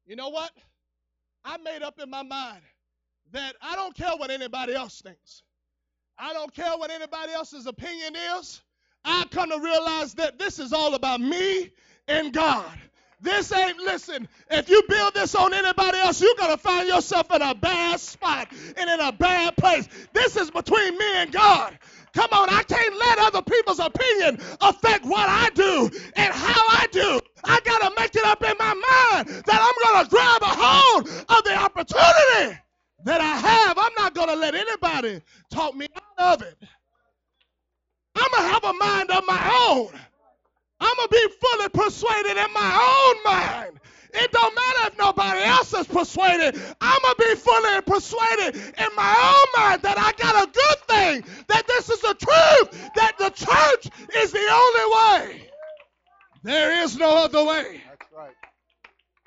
You 0.06 0.16
know 0.16 0.30
what? 0.30 0.50
I 1.44 1.56
made 1.58 1.82
up 1.82 1.98
in 2.00 2.10
my 2.10 2.22
mind 2.22 2.62
that 3.32 3.56
I 3.62 3.76
don't 3.76 3.94
care 3.94 4.16
what 4.16 4.30
anybody 4.30 4.74
else 4.74 5.00
thinks. 5.00 5.42
I 6.18 6.32
don't 6.32 6.52
care 6.54 6.76
what 6.76 6.90
anybody 6.90 7.32
else's 7.32 7.66
opinion 7.66 8.14
is. 8.38 8.60
I 9.04 9.24
come 9.30 9.50
to 9.50 9.58
realize 9.58 10.14
that 10.14 10.38
this 10.38 10.58
is 10.58 10.72
all 10.72 10.94
about 10.94 11.20
me 11.20 11.70
and 12.06 12.32
God. 12.32 12.70
This 13.22 13.52
ain't, 13.52 13.78
listen, 13.78 14.28
if 14.50 14.68
you 14.68 14.82
build 14.88 15.14
this 15.14 15.36
on 15.36 15.54
anybody 15.54 15.98
else, 15.98 16.20
you're 16.20 16.34
going 16.36 16.50
to 16.50 16.58
find 16.58 16.88
yourself 16.88 17.32
in 17.32 17.40
a 17.40 17.54
bad 17.54 18.00
spot 18.00 18.48
and 18.76 18.90
in 18.90 19.00
a 19.00 19.12
bad 19.12 19.56
place. 19.56 19.88
This 20.12 20.36
is 20.36 20.50
between 20.50 20.98
me 20.98 21.14
and 21.16 21.30
God. 21.32 21.78
Come 22.14 22.28
on, 22.32 22.50
I 22.50 22.64
can't 22.64 22.96
let 22.98 23.18
other 23.20 23.42
people's 23.42 23.78
opinion 23.78 24.40
affect 24.60 25.04
what 25.06 25.28
I 25.28 25.50
do 25.54 25.88
and 26.16 26.34
how 26.34 26.62
I 26.68 26.86
do. 26.90 27.20
I 27.44 27.60
got 27.64 27.88
to 27.88 28.00
make 28.00 28.14
it 28.14 28.24
up 28.24 28.42
in 28.42 28.54
my 28.58 28.74
mind 28.74 29.44
that 29.46 29.60
I'm 29.60 29.92
going 29.94 30.04
to 30.04 30.10
grab 30.10 30.42
a 30.42 30.46
hold 30.46 31.08
of 31.08 31.44
the 31.44 31.56
opportunity 31.56 32.58
that 33.04 33.20
I 33.20 33.36
have. 33.36 33.78
I'm 33.78 33.94
not 33.96 34.14
going 34.14 34.28
to 34.28 34.36
let 34.36 34.54
anybody 34.54 35.22
talk 35.50 35.76
me 35.76 35.86
out 36.18 36.40
of 36.40 36.46
it. 36.46 36.58
I'm 38.16 38.30
going 38.30 38.42
to 38.42 38.52
have 38.52 38.64
a 38.64 38.72
mind 38.74 39.10
of 39.10 39.24
my 39.26 39.68
own. 39.70 40.00
Going 41.02 41.22
to 41.22 41.28
be 41.28 41.34
fully 41.34 41.68
persuaded 41.70 42.36
in 42.36 42.52
my 42.52 43.14
own 43.16 43.32
mind. 43.32 43.80
It 44.14 44.30
don't 44.30 44.54
matter 44.54 44.92
if 44.92 44.98
nobody 44.98 45.42
else 45.42 45.72
is 45.74 45.86
persuaded. 45.86 46.60
I'm 46.80 47.02
going 47.02 47.14
to 47.14 47.24
be 47.30 47.34
fully 47.34 47.80
persuaded 47.82 48.56
in 48.56 48.88
my 48.94 49.34
own 49.34 49.62
mind 49.62 49.82
that 49.82 49.98
I 49.98 50.12
got 50.12 50.48
a 50.48 50.52
good 50.52 50.78
thing, 50.86 51.24
that 51.48 51.66
this 51.66 51.88
is 51.88 52.00
the 52.00 52.14
truth, 52.14 52.90
that 52.94 53.18
the 53.18 53.30
church 53.30 53.88
is 54.16 54.30
the 54.30 54.48
only 54.52 55.30
way. 55.30 55.50
There 56.44 56.82
is 56.84 56.96
no 56.96 57.16
other 57.16 57.44
way. 57.44 57.80
That's 57.88 58.12
right. 58.16 58.34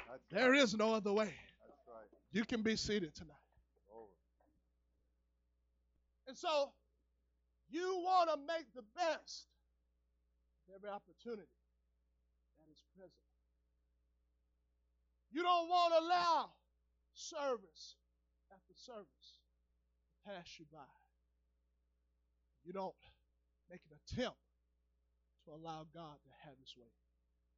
That's, 0.09 0.21
There 0.31 0.53
is 0.53 0.75
no 0.75 0.93
other 0.93 1.11
way. 1.11 1.25
that's 1.25 1.87
right. 1.87 2.07
You 2.31 2.45
can 2.45 2.61
be 2.61 2.77
seated 2.77 3.15
tonight. 3.15 3.33
Glory. 3.89 4.07
And 6.27 6.37
so 6.37 6.71
you 7.69 8.01
want 8.03 8.29
to 8.29 8.37
make 8.47 8.73
the 8.75 8.83
best 8.95 9.47
of 10.67 10.75
every 10.75 10.89
opportunity 10.89 11.47
that 12.57 12.67
is 12.71 12.81
present. 12.97 13.13
You 15.35 15.43
don't 15.43 15.67
want 15.67 15.93
to 15.93 15.99
allow 15.99 16.49
service 17.13 17.95
after 18.53 18.73
service 18.73 19.41
to 20.07 20.31
pass 20.31 20.47
you 20.57 20.65
by. 20.71 20.79
You 22.63 22.71
don't 22.71 22.95
make 23.69 23.81
an 23.91 23.97
attempt 24.07 24.37
to 25.43 25.51
allow 25.51 25.87
God 25.93 26.15
to 26.23 26.47
have 26.47 26.55
his 26.57 26.73
way 26.77 26.87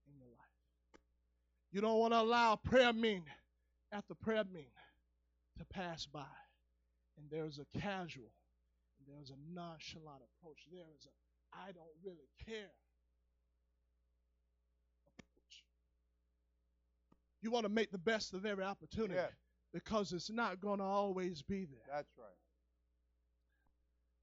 in 0.07 0.17
your 0.17 0.25
life. 0.25 1.01
You 1.71 1.81
don't 1.81 1.99
want 1.99 2.13
to 2.13 2.19
allow 2.19 2.55
prayer 2.55 2.93
meeting 2.93 3.25
after 3.91 4.15
prayer 4.15 4.43
meeting 4.51 4.71
to 5.59 5.65
pass 5.65 6.07
by. 6.07 6.25
And 7.19 7.29
there's 7.29 7.59
a 7.59 7.79
casual 7.79 8.33
there's 9.07 9.29
a 9.31 9.39
nonchalant 9.53 10.19
approach. 10.19 10.67
There 10.71 10.89
is 10.97 11.05
a 11.05 11.13
I 11.55 11.71
don't 11.71 11.95
really 12.03 12.27
care 12.43 12.73
You 17.41 17.51
want 17.51 17.65
to 17.65 17.69
make 17.71 17.91
the 17.91 17.97
best 17.97 18.33
of 18.33 18.45
every 18.45 18.63
opportunity 18.63 19.15
Yeah. 19.15 19.27
because 19.73 20.11
it's 20.13 20.29
not 20.29 20.59
going 20.59 20.79
to 20.79 20.85
always 20.85 21.41
be 21.41 21.65
there. 21.65 21.85
That's 21.91 22.11
right. 22.17 22.27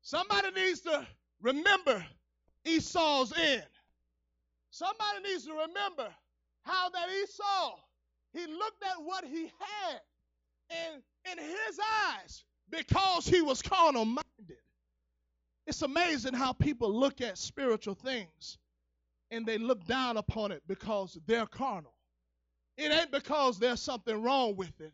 Somebody 0.02 0.50
needs 0.50 0.80
to 0.82 1.06
remember 1.40 2.04
Esau's 2.64 3.32
end. 3.36 3.64
Somebody 4.70 5.22
needs 5.24 5.46
to 5.46 5.52
remember 5.52 6.08
how 6.62 6.88
that 6.90 7.08
Esau, 7.22 7.76
he 8.32 8.46
looked 8.46 8.82
at 8.82 9.02
what 9.02 9.24
he 9.24 9.44
had, 9.44 10.00
and 10.70 11.02
in 11.32 11.38
his 11.38 11.80
eyes, 12.08 12.44
because 12.70 13.26
he 13.26 13.40
was 13.42 13.62
carnal 13.62 14.04
minded. 14.04 14.58
It's 15.66 15.82
amazing 15.82 16.34
how 16.34 16.52
people 16.52 16.92
look 16.92 17.20
at 17.20 17.38
spiritual 17.38 17.94
things 17.94 18.58
and 19.30 19.46
they 19.46 19.56
look 19.58 19.86
down 19.86 20.16
upon 20.18 20.52
it 20.52 20.62
because 20.66 21.16
they're 21.26 21.46
carnal. 21.46 21.93
It 22.76 22.90
ain't 22.90 23.12
because 23.12 23.58
there's 23.58 23.80
something 23.80 24.22
wrong 24.22 24.56
with 24.56 24.80
it. 24.80 24.92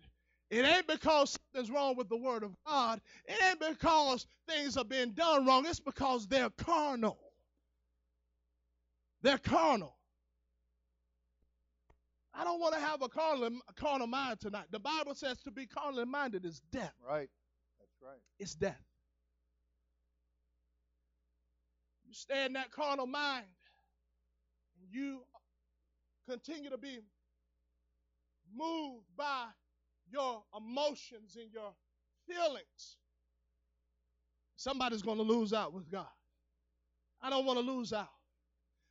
It 0.51 0.65
ain't 0.65 0.87
because 0.87 1.39
something's 1.55 1.71
wrong 1.71 1.97
with 1.97 2.09
the 2.09 2.17
Word 2.17 2.43
of 2.43 2.55
God. 2.67 3.01
It 3.25 3.41
ain't 3.43 3.61
because 3.61 4.27
things 4.49 4.77
are 4.77 4.85
being 4.85 5.13
done 5.13 5.47
wrong. 5.47 5.65
It's 5.65 5.81
because 5.81 6.27
they're 6.27 6.51
carnal. 6.51 7.19
They're 9.23 9.39
carnal. 9.39 9.97
I 12.35 12.45
don't 12.45 12.61
want 12.61 12.75
to 12.75 12.81
have 12.81 13.03
a 13.03 13.09
carnal, 13.09 13.51
a 13.69 13.73
carnal 13.75 14.07
mind 14.07 14.41
tonight. 14.41 14.67
The 14.71 14.79
Bible 14.79 15.15
says 15.15 15.39
to 15.43 15.51
be 15.51 15.67
carnally 15.67 16.05
minded 16.05 16.45
is 16.45 16.61
death. 16.73 16.95
Right. 17.07 17.29
That's 17.79 18.03
right. 18.03 18.21
It's 18.39 18.55
death. 18.55 18.81
You 22.07 22.15
stay 22.15 22.45
in 22.45 22.55
that 22.55 22.73
carnal 22.73 23.07
mind, 23.07 23.47
and 24.81 24.89
you 24.91 25.21
continue 26.29 26.71
to 26.71 26.79
be 26.79 26.99
moved 28.57 29.07
by 29.17 29.47
your 30.11 30.43
emotions 30.57 31.37
and 31.41 31.53
your 31.53 31.73
feelings. 32.29 32.97
Somebody's 34.57 35.03
going 35.03 35.19
to 35.19 35.23
lose 35.23 35.53
out 35.53 35.73
with 35.73 35.91
God. 35.91 36.07
I 37.23 37.31
don't 37.31 37.47
want 37.47 37.59
to 37.59 37.65
lose 37.65 37.93
out. 37.93 38.09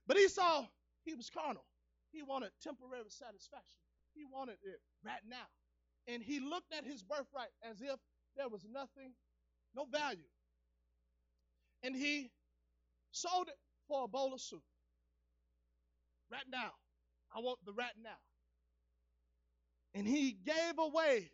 But 0.07 0.17
Esau, 0.17 0.65
he 1.05 1.13
was 1.13 1.29
carnal. 1.29 1.65
He 2.11 2.23
wanted 2.23 2.51
temporary 2.61 3.03
satisfaction. 3.09 3.79
He 4.15 4.23
wanted 4.25 4.57
it 4.63 4.79
right 5.05 5.21
now. 5.27 5.45
And 6.07 6.23
he 6.23 6.39
looked 6.39 6.73
at 6.73 6.85
his 6.85 7.03
birthright 7.03 7.53
as 7.63 7.81
if 7.81 7.99
there 8.35 8.49
was 8.49 8.65
nothing, 8.71 9.13
no 9.75 9.85
value. 9.85 10.29
And 11.83 11.95
he 11.95 12.31
sold 13.11 13.47
it 13.47 13.57
for 13.87 14.05
a 14.05 14.07
bowl 14.07 14.33
of 14.33 14.41
soup. 14.41 14.63
Right 16.31 16.45
now. 16.51 16.71
I 17.35 17.39
want 17.41 17.59
the 17.65 17.73
right 17.73 17.93
now. 18.03 18.17
And 19.93 20.07
he 20.07 20.37
gave 20.45 20.77
away 20.77 21.31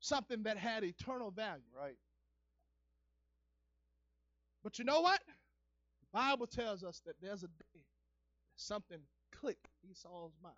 something 0.00 0.44
that 0.44 0.56
had 0.56 0.84
eternal 0.84 1.30
value. 1.30 1.62
Right. 1.76 1.98
But 4.62 4.78
you 4.78 4.84
know 4.84 5.00
what? 5.00 5.20
The 6.00 6.18
Bible 6.18 6.46
tells 6.46 6.82
us 6.84 7.00
that 7.06 7.14
there's 7.20 7.42
a 7.42 7.48
day 7.48 7.64
that 7.74 7.82
something 8.56 8.98
clicked 9.32 9.68
in 9.84 9.90
Esau's 9.90 10.32
mind. 10.42 10.54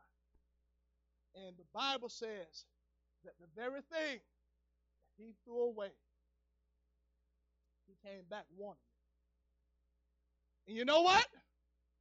And 1.35 1.57
the 1.57 1.65
Bible 1.73 2.09
says 2.09 2.65
that 3.25 3.35
the 3.41 3.47
very 3.55 3.81
thing 3.83 4.21
that 5.19 5.25
he 5.25 5.35
threw 5.45 5.65
away, 5.65 5.91
he 7.87 8.09
came 8.09 8.23
back 8.31 8.45
wanting 8.57 8.79
it. 10.67 10.71
And 10.71 10.79
you 10.79 10.85
know 10.85 11.03
what? 11.03 11.27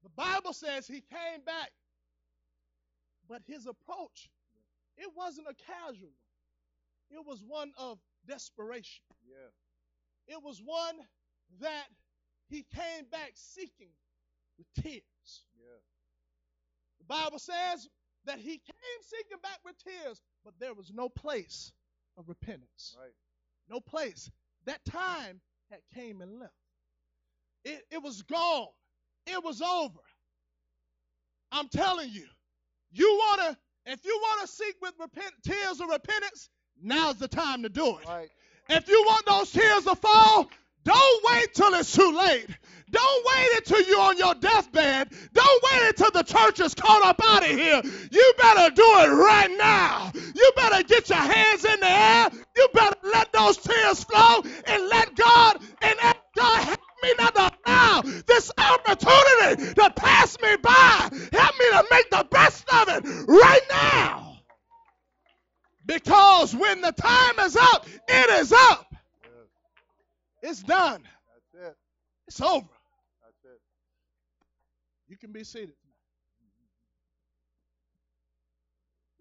The 0.04 0.10
Bible 0.10 0.54
says 0.54 0.88
he 0.88 1.02
came 1.02 1.42
back, 1.46 1.72
but 3.28 3.42
his 3.46 3.68
approach, 3.68 4.30
it 5.00 5.10
wasn't 5.16 5.48
a 5.48 5.56
casual 5.56 6.10
one. 6.10 7.20
It 7.20 7.26
was 7.26 7.44
one 7.48 7.72
of 7.78 8.00
desperation. 8.28 9.04
Yeah. 9.28 10.36
It 10.36 10.44
was 10.44 10.62
one 10.64 10.96
that 11.62 11.88
he 12.50 12.66
came 12.76 13.06
back 13.12 13.32
seeking 13.34 13.92
with 14.58 14.68
tears. 14.84 15.44
Yeah. 15.58 15.80
The 17.00 17.06
Bible 17.06 17.40
says 17.40 17.88
that 18.26 18.40
he 18.40 18.52
came 18.58 19.02
seeking 19.02 19.40
back 19.42 19.60
with 19.66 19.76
tears, 19.84 20.22
but 20.44 20.54
there 20.60 20.74
was 20.74 20.92
no 20.94 21.10
place 21.10 21.72
of 22.18 22.30
repentance. 22.30 22.96
Right. 23.00 23.14
No 23.70 23.80
place. 23.80 24.30
That 24.66 24.84
time 24.86 25.42
had 25.72 25.80
came 25.96 26.22
and 26.22 26.40
left. 26.40 26.54
It, 27.64 27.82
it 27.92 28.04
was 28.04 28.22
gone. 28.24 28.68
It 29.26 29.44
was 29.44 29.62
over. 29.62 30.00
I'm 31.52 31.70
telling 31.70 32.10
you, 32.10 32.26
You 32.92 33.08
want 33.08 33.42
to, 33.42 33.58
if 33.90 34.06
you 34.06 34.18
want 34.22 34.42
to 34.42 34.48
seek 34.48 34.76
with 34.82 34.94
repent, 35.00 35.34
tears 35.44 35.80
of 35.80 35.90
repentance, 35.90 36.50
now's 36.82 37.18
the 37.18 37.28
time 37.28 37.64
to 37.64 37.70
do 37.70 37.98
it. 37.98 38.08
Right. 38.08 38.30
If 38.70 38.88
you 38.88 39.04
want 39.08 39.26
those 39.26 39.52
tears 39.52 39.86
to 39.86 39.96
fall, 39.96 40.50
don't 40.84 41.26
wait 41.32 41.54
till 41.54 41.74
it's 41.74 41.94
too 41.94 42.16
late. 42.16 42.48
Don't 42.92 43.26
wait 43.26 43.50
until 43.58 43.82
you're 43.84 44.00
on 44.00 44.18
your 44.18 44.34
deathbed. 44.36 45.10
Don't 45.34 45.64
wait 45.64 45.90
until 45.90 46.12
the 46.12 46.24
church 46.24 46.60
is 46.60 46.74
caught 46.74 47.06
up 47.06 47.20
out 47.24 47.44
of 47.44 47.50
here. 47.50 47.82
You 48.12 48.34
better 48.38 48.74
do 48.74 48.84
it 48.84 49.10
right 49.10 49.52
now. 49.58 50.12
You 50.16 50.52
better 50.56 50.84
get 50.84 51.10
your 51.10 51.20
hands 51.20 51.66
in 51.66 51.80
the 51.80 51.90
air. 51.90 52.30
You 52.56 52.68
better 52.74 52.96
let 53.04 53.32
those 53.34 53.58
tears 53.58 54.04
flow 54.04 54.42
and 54.66 54.88
let 54.88 55.16
God 55.16 55.58
and 55.82 56.00
ask 56.00 56.18
God 56.36 56.64
help 56.64 56.80
me 57.04 57.14
not 57.20 57.36
to 57.36 57.52
allow 57.68 58.02
this 58.02 58.52
opportunity 58.58 59.74
to 59.74 59.90
pass 59.96 60.38
me 60.42 60.56
by. 60.58 61.10
Help 61.32 61.60
me 61.60 61.70
to 61.72 61.86
make 61.92 62.10
the 62.10 62.28
best 62.32 62.66
of 62.74 62.90
it 62.90 63.04
right 63.28 63.62
now. 63.70 64.38
Because 66.04 66.56
when 66.56 66.82
the 66.82 66.92
time 66.92 67.40
is 67.40 67.56
up, 67.56 67.86
it 68.08 68.30
is 68.42 68.54
up. 68.54 68.96
It's 70.42 70.64
done. 70.64 71.04
That's 71.54 71.68
it. 71.68 71.78
It's 72.28 72.42
over. 72.42 72.68
That's 73.24 73.44
it. 73.44 73.62
You 75.08 75.18
can 75.18 75.32
be 75.32 75.44
seated 75.44 75.74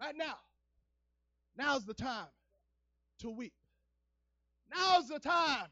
Right 0.01 0.17
now. 0.17 0.37
Now's 1.57 1.85
the 1.85 1.95
time 1.95 2.29
to 3.19 3.31
weep. 3.31 3.53
Now's 4.73 5.09
the 5.09 5.19
time 5.19 5.67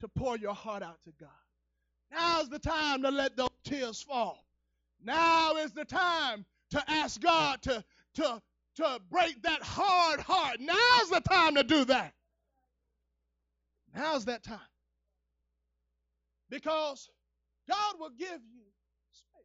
to 0.00 0.08
pour 0.08 0.36
your 0.36 0.54
heart 0.54 0.84
out 0.84 0.98
to 1.04 1.12
God. 1.18 1.30
Now's 2.12 2.48
the 2.48 2.60
time 2.60 3.02
to 3.02 3.10
let 3.10 3.36
those 3.36 3.48
tears 3.64 4.00
fall. 4.00 4.44
Now 5.02 5.56
is 5.56 5.72
the 5.72 5.84
time 5.84 6.44
to 6.70 6.82
ask 6.86 7.20
God 7.20 7.60
to, 7.62 7.84
to, 8.14 8.40
to 8.76 9.00
break 9.10 9.42
that 9.42 9.62
hard 9.62 10.20
heart. 10.20 10.58
Now's 10.60 11.10
the 11.10 11.20
time 11.20 11.54
to 11.56 11.62
do 11.62 11.84
that. 11.86 12.14
Now's 13.94 14.24
that 14.26 14.42
time. 14.42 14.58
Because 16.48 17.08
God 17.68 17.94
will 17.98 18.10
give 18.10 18.40
you 18.52 18.64
space. 19.12 19.44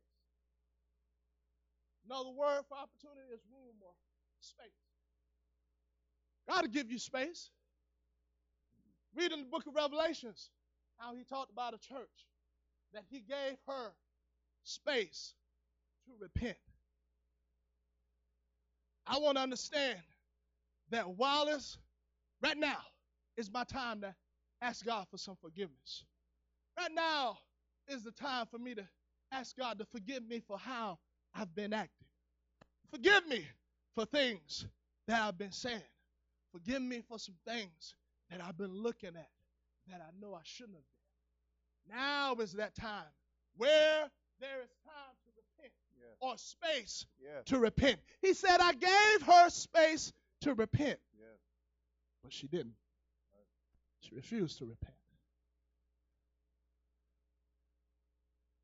Another 2.09 2.29
word 2.29 2.61
for 2.69 2.77
opportunity 2.77 3.33
is 3.33 3.41
room 3.51 3.75
or 3.81 3.91
space. 4.39 4.71
God 6.49 6.63
will 6.63 6.71
give 6.71 6.91
you 6.91 6.99
space. 6.99 7.49
Read 9.15 9.31
in 9.31 9.39
the 9.39 9.45
book 9.45 9.65
of 9.67 9.75
Revelations 9.75 10.49
how 10.97 11.15
he 11.15 11.23
talked 11.23 11.51
about 11.51 11.73
a 11.73 11.77
church 11.77 12.27
that 12.93 13.03
he 13.09 13.19
gave 13.19 13.57
her 13.67 13.91
space 14.63 15.33
to 16.05 16.11
repent. 16.19 16.57
I 19.09 19.19
want 19.19 19.37
to 19.37 19.43
understand 19.43 19.99
that 20.89 21.07
while 21.07 21.47
it's 21.47 21.77
right 22.41 22.57
now 22.57 22.79
is 23.37 23.51
my 23.51 23.63
time 23.63 24.01
to 24.01 24.13
ask 24.61 24.85
God 24.85 25.07
for 25.09 25.17
some 25.17 25.35
forgiveness. 25.41 26.03
Right 26.77 26.91
now 26.93 27.37
is 27.87 28.03
the 28.03 28.11
time 28.11 28.45
for 28.47 28.57
me 28.57 28.75
to 28.75 28.87
ask 29.31 29.55
God 29.57 29.79
to 29.79 29.85
forgive 29.85 30.27
me 30.27 30.41
for 30.45 30.57
how 30.57 30.99
I've 31.33 31.53
been 31.55 31.73
acting. 31.73 32.07
Forgive 32.91 33.27
me 33.27 33.45
for 33.95 34.05
things 34.05 34.65
that 35.07 35.21
I've 35.21 35.37
been 35.37 35.51
saying. 35.51 35.81
Forgive 36.51 36.81
me 36.81 37.01
for 37.07 37.19
some 37.19 37.35
things 37.45 37.95
that 38.29 38.41
I've 38.41 38.57
been 38.57 38.73
looking 38.73 39.15
at 39.15 39.29
that 39.89 40.01
I 40.01 40.09
know 40.19 40.33
I 40.33 40.41
shouldn't 40.43 40.75
have 40.75 40.83
been. 40.83 41.97
Now 41.97 42.35
is 42.35 42.53
that 42.53 42.75
time 42.75 43.05
where 43.55 44.09
there 44.39 44.61
is 44.63 44.69
time. 44.85 45.06
Or 46.19 46.37
space 46.37 47.05
Yes. 47.19 47.45
to 47.45 47.59
repent. 47.59 47.99
He 48.21 48.33
said, 48.33 48.59
I 48.59 48.73
gave 48.73 49.21
her 49.23 49.49
space 49.49 50.11
to 50.41 50.53
repent, 50.53 50.99
Yes. 51.17 51.39
but 52.23 52.33
she 52.33 52.47
didn't. 52.47 52.75
She 54.01 54.15
refused 54.15 54.57
to 54.59 54.65
repent. 54.65 54.93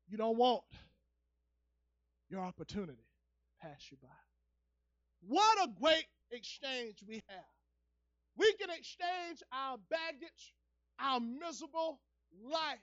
You 0.08 0.16
don't 0.16 0.36
want 0.36 0.62
your 2.28 2.40
opportunity 2.40 3.06
pass 3.60 3.90
you 3.90 3.96
by. 4.02 4.08
What 5.26 5.68
a 5.68 5.68
great 5.80 6.06
exchange 6.30 7.02
we 7.06 7.22
have. 7.28 7.44
We 8.36 8.52
can 8.54 8.70
exchange 8.70 9.42
our 9.52 9.78
baggage, 9.90 10.54
our 10.98 11.20
miserable 11.20 12.00
life 12.44 12.78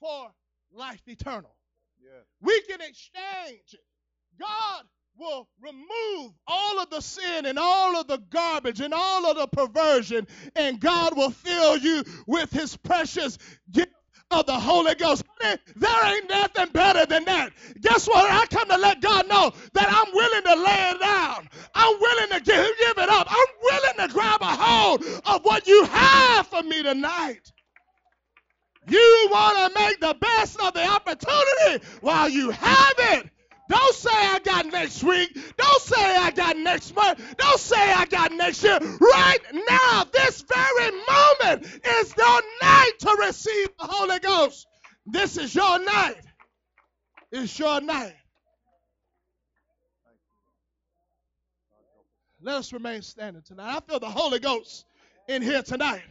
for 0.00 0.30
life 0.72 1.02
eternal. 1.06 1.54
Yes. 2.00 2.24
We 2.40 2.60
can 2.62 2.80
exchange 2.80 3.72
it. 3.74 3.84
God 4.38 4.84
will 5.18 5.48
remove 5.60 6.32
all 6.46 6.80
of 6.80 6.90
the 6.90 7.00
sin 7.00 7.46
and 7.46 7.58
all 7.58 7.98
of 7.98 8.06
the 8.06 8.18
garbage 8.30 8.80
and 8.80 8.92
all 8.92 9.30
of 9.30 9.36
the 9.36 9.46
perversion, 9.46 10.26
and 10.54 10.80
God 10.80 11.16
will 11.16 11.30
fill 11.30 11.76
you 11.78 12.04
with 12.26 12.50
His 12.50 12.76
precious 12.76 13.38
gift 13.70 13.92
of 14.30 14.46
the 14.46 14.58
Holy 14.58 14.94
Ghost. 14.94 15.24
There 15.40 16.06
ain't 16.14 16.28
nothing 16.28 16.68
better 16.72 17.06
than 17.06 17.24
that. 17.26 17.52
Guess 17.80 18.08
what? 18.08 18.30
I 18.30 18.46
come 18.46 18.68
to 18.68 18.76
let 18.76 19.00
God 19.00 19.28
know 19.28 19.52
that 19.72 19.88
I'm 19.88 20.12
willing 20.12 20.42
to 20.42 20.62
lay 20.62 20.90
it 20.90 21.00
down. 21.00 21.48
I'm 21.74 22.00
willing 22.00 22.30
to 22.30 22.40
give, 22.40 22.78
give 22.78 22.98
it 22.98 23.08
up. 23.08 23.28
I'm 23.30 23.46
willing 23.62 24.08
to 24.08 24.14
grab 24.14 24.42
a 24.42 24.46
hold 24.46 25.04
of 25.26 25.44
what 25.44 25.66
you 25.66 25.84
have 25.84 26.46
for 26.48 26.62
me 26.62 26.82
tonight. 26.82 27.52
You 28.88 29.28
want 29.32 29.74
to 29.74 29.80
make 29.80 30.00
the 30.00 30.16
best 30.20 30.60
of 30.60 30.74
the 30.74 30.86
opportunity 30.86 31.84
while 32.00 32.28
you 32.28 32.50
have 32.50 32.94
it. 32.98 33.30
Don't 33.68 33.94
say 33.94 34.10
I 34.12 34.38
got 34.44 34.66
next 34.66 35.02
week. 35.02 35.34
Don't 35.56 35.82
say 35.82 36.16
I 36.16 36.30
got 36.30 36.56
next 36.56 36.94
month. 36.94 37.36
Don't 37.36 37.58
say 37.58 37.76
I 37.92 38.06
got 38.06 38.32
next 38.32 38.62
year. 38.62 38.78
Right 38.78 39.38
now, 39.68 40.04
this 40.12 40.42
very 40.42 40.92
moment 40.92 41.64
is 41.84 42.14
your 42.16 42.42
night 42.62 42.92
to 43.00 43.16
receive 43.20 43.68
the 43.78 43.86
Holy 43.86 44.18
Ghost. 44.20 44.66
This 45.06 45.36
is 45.36 45.54
your 45.54 45.84
night. 45.84 46.20
It's 47.32 47.58
your 47.58 47.80
night. 47.80 48.14
Let 52.40 52.56
us 52.56 52.72
remain 52.72 53.02
standing 53.02 53.42
tonight. 53.42 53.76
I 53.76 53.80
feel 53.80 53.98
the 53.98 54.10
Holy 54.10 54.38
Ghost 54.38 54.84
in 55.28 55.42
here 55.42 55.62
tonight. 55.62 56.02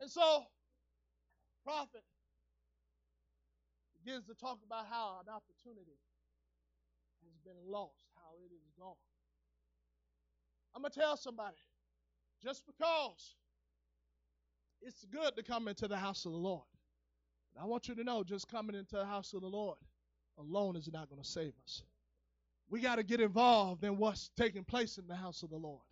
And 0.00 0.10
so, 0.10 0.44
prophet 1.64 2.02
begins 4.10 4.26
to 4.26 4.34
talk 4.34 4.58
about 4.66 4.86
how 4.90 5.20
an 5.24 5.32
opportunity 5.32 5.96
has 7.22 7.32
been 7.44 7.70
lost, 7.70 7.94
how 8.16 8.34
it 8.44 8.52
is 8.52 8.66
gone. 8.76 8.94
I'm 10.74 10.82
going 10.82 10.90
to 10.90 10.98
tell 10.98 11.16
somebody 11.16 11.56
just 12.42 12.64
because 12.66 13.36
it's 14.82 15.04
good 15.12 15.36
to 15.36 15.44
come 15.44 15.68
into 15.68 15.86
the 15.86 15.96
house 15.96 16.24
of 16.24 16.32
the 16.32 16.38
Lord, 16.38 16.64
but 17.54 17.62
I 17.62 17.66
want 17.66 17.86
you 17.86 17.94
to 17.94 18.02
know 18.02 18.24
just 18.24 18.48
coming 18.48 18.74
into 18.74 18.96
the 18.96 19.06
house 19.06 19.32
of 19.32 19.42
the 19.42 19.48
Lord 19.48 19.78
alone 20.38 20.74
is 20.74 20.90
not 20.92 21.08
going 21.08 21.22
to 21.22 21.28
save 21.28 21.52
us. 21.64 21.82
We 22.68 22.80
got 22.80 22.96
to 22.96 23.04
get 23.04 23.20
involved 23.20 23.84
in 23.84 23.96
what's 23.96 24.30
taking 24.36 24.64
place 24.64 24.98
in 24.98 25.06
the 25.06 25.14
house 25.14 25.44
of 25.44 25.50
the 25.50 25.56
Lord. 25.56 25.82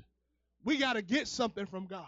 We 0.65 0.77
got 0.77 0.95
to 0.95 1.03
get 1.03 1.29
something 1.29 1.67
from 1.67 1.87
God. 1.87 2.07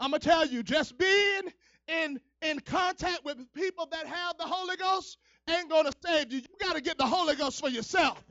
I'm 0.00 0.10
gonna 0.10 0.20
tell 0.20 0.46
you, 0.46 0.62
just 0.62 0.96
being 0.96 1.52
in 1.88 2.20
in 2.42 2.60
contact 2.60 3.24
with 3.24 3.38
people 3.52 3.88
that 3.90 4.06
have 4.06 4.38
the 4.38 4.44
Holy 4.44 4.76
Ghost 4.76 5.18
ain't 5.50 5.70
gonna 5.70 5.92
save 6.04 6.32
you. 6.32 6.38
You 6.38 6.48
got 6.60 6.76
to 6.76 6.80
get 6.80 6.98
the 6.98 7.06
Holy 7.06 7.34
Ghost 7.36 7.60
for 7.60 7.68
yourself. 7.68 8.22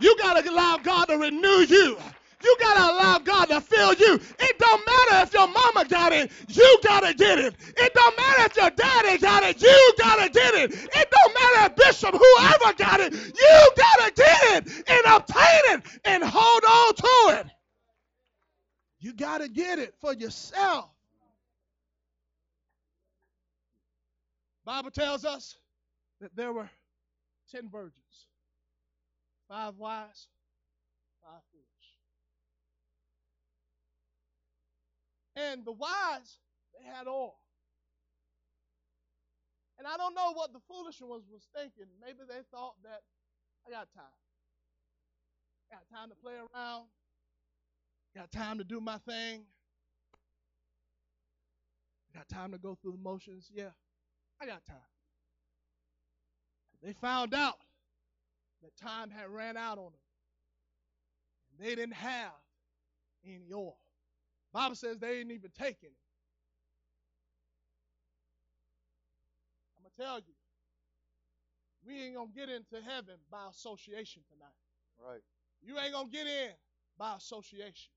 You 0.00 0.16
got 0.18 0.42
to 0.42 0.50
allow 0.50 0.78
God 0.78 1.06
to 1.06 1.18
renew 1.18 1.66
you. 1.68 1.96
You 2.42 2.56
got 2.60 2.74
to 2.74 2.94
allow 2.94 3.18
God 3.18 3.46
to 3.46 3.60
fill 3.60 3.94
you. 3.94 4.20
It 4.38 4.58
don't 4.58 4.84
matter 4.86 5.26
if 5.26 5.32
your 5.32 5.48
mama 5.48 5.86
got 5.88 6.12
it, 6.12 6.30
you 6.48 6.78
got 6.82 7.00
to 7.00 7.14
get 7.14 7.38
it. 7.38 7.54
It 7.76 7.94
don't 7.94 8.16
matter 8.16 8.42
if 8.44 8.56
your 8.56 8.70
daddy 8.70 9.18
got 9.18 9.42
it, 9.44 9.62
you 9.62 9.94
got 9.98 10.22
to 10.22 10.28
get 10.28 10.54
it. 10.54 10.72
It 10.74 11.10
don't 11.10 11.34
matter 11.34 11.72
if 11.72 11.76
Bishop, 11.76 12.14
whoever 12.14 12.74
got 12.76 13.00
it, 13.00 13.14
you 13.14 13.70
got 13.76 14.06
to 14.06 14.12
get 14.14 14.42
it 14.56 14.84
and 14.88 15.16
obtain 15.16 15.60
it 15.72 15.82
and 16.04 16.22
hold 16.22 16.64
on 16.64 16.94
to 16.94 17.40
it. 17.40 17.46
You 19.00 19.14
got 19.14 19.40
to 19.40 19.48
get 19.48 19.78
it 19.78 19.94
for 20.00 20.12
yourself. 20.12 20.90
Bible 24.66 24.90
tells 24.90 25.24
us 25.24 25.56
that 26.24 26.34
there 26.34 26.54
were 26.54 26.70
10 27.52 27.68
virgins, 27.68 28.28
five 29.46 29.76
wise, 29.76 30.28
five 31.22 31.42
foolish. 31.52 31.68
And 35.36 35.66
the 35.66 35.72
wise, 35.72 36.38
they 36.72 36.88
had 36.88 37.06
oil. 37.06 37.34
And 39.76 39.86
I 39.86 39.98
don't 39.98 40.14
know 40.14 40.32
what 40.32 40.54
the 40.54 40.60
foolish 40.66 40.98
ones 41.02 41.24
was 41.30 41.42
thinking. 41.54 41.92
Maybe 42.00 42.20
they 42.26 42.40
thought 42.50 42.76
that 42.84 43.02
I 43.66 43.70
got 43.70 43.92
time. 43.92 44.04
Got 45.70 45.94
time 45.94 46.08
to 46.08 46.14
play 46.14 46.32
around. 46.32 46.86
Got 48.16 48.32
time 48.32 48.56
to 48.56 48.64
do 48.64 48.80
my 48.80 48.96
thing. 48.96 49.42
Got 52.14 52.30
time 52.30 52.52
to 52.52 52.58
go 52.58 52.78
through 52.80 52.92
the 52.92 53.02
motions. 53.02 53.50
Yeah, 53.54 53.72
I 54.40 54.46
got 54.46 54.64
time. 54.64 54.93
They 56.84 56.92
found 56.92 57.32
out 57.32 57.56
that 58.62 58.76
time 58.76 59.08
had 59.08 59.30
ran 59.30 59.56
out 59.56 59.78
on 59.78 59.84
them. 59.84 59.92
They 61.58 61.74
didn't 61.74 61.94
have 61.94 62.32
any 63.24 63.52
oil. 63.54 63.78
Bible 64.52 64.74
says 64.74 64.98
they 64.98 65.14
didn't 65.14 65.32
even 65.32 65.50
take 65.58 65.78
any. 65.82 65.96
I'm 69.78 69.84
gonna 69.84 70.10
tell 70.10 70.18
you, 70.18 70.34
we 71.86 72.02
ain't 72.02 72.16
gonna 72.16 72.30
get 72.34 72.50
into 72.50 72.82
heaven 72.86 73.14
by 73.30 73.48
association 73.50 74.22
tonight. 74.30 75.10
Right. 75.10 75.22
You 75.62 75.78
ain't 75.78 75.92
gonna 75.92 76.08
get 76.10 76.26
in 76.26 76.50
by 76.98 77.16
association. 77.16 77.92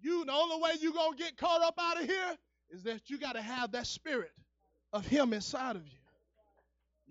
You 0.00 0.24
the 0.24 0.32
only 0.32 0.60
way 0.60 0.72
you 0.80 0.92
gonna 0.92 1.16
get 1.16 1.36
caught 1.36 1.62
up 1.62 1.78
out 1.78 2.00
of 2.00 2.08
here 2.08 2.36
is 2.70 2.82
that 2.82 3.08
you 3.10 3.18
gotta 3.18 3.42
have 3.42 3.72
that 3.72 3.86
spirit 3.86 4.32
of 4.92 5.06
him 5.06 5.32
inside 5.32 5.76
of 5.76 5.86
you. 5.86 6.01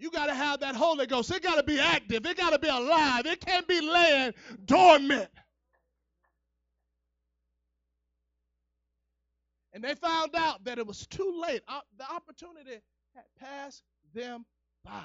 You 0.02 0.10
gotta 0.10 0.34
have 0.34 0.62
that 0.62 0.76
Holy 0.76 1.06
Ghost. 1.06 1.30
It 1.30 1.44
gotta 1.44 1.62
be 1.62 1.80
active. 1.80 2.26
It 2.26 2.36
gotta 2.36 2.58
be 2.58 2.68
alive. 2.68 3.28
It 3.28 3.40
can't 3.40 3.68
be 3.68 3.80
laying 3.80 4.34
dormant. 4.66 5.30
And 9.74 9.84
they 9.84 9.94
found 9.94 10.36
out 10.36 10.64
that 10.64 10.80
it 10.80 10.88
was 10.88 11.06
too 11.06 11.40
late. 11.48 11.62
The 12.00 12.12
opportunity 12.12 12.82
had 13.14 13.26
passed 13.40 13.84
them 14.14 14.44
by. 14.84 15.04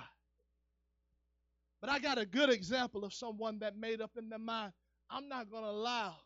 But 1.82 1.90
I 1.90 1.98
got 1.98 2.16
a 2.16 2.24
good 2.24 2.48
example 2.48 3.04
of 3.04 3.12
someone 3.12 3.58
that 3.58 3.76
made 3.76 4.00
up 4.00 4.12
in 4.16 4.30
their 4.30 4.38
mind, 4.38 4.72
I'm 5.10 5.28
not 5.28 5.50
going 5.50 5.62
to 5.62 5.70
allow 5.70 6.16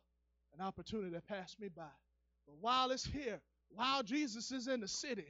an 0.56 0.64
opportunity 0.64 1.12
to 1.12 1.20
pass 1.20 1.56
me 1.58 1.68
by. 1.68 1.90
But 2.46 2.54
while 2.60 2.92
it's 2.92 3.04
here, 3.04 3.40
while 3.68 4.04
Jesus 4.04 4.52
is 4.52 4.68
in 4.68 4.80
the 4.80 4.88
city, 4.88 5.26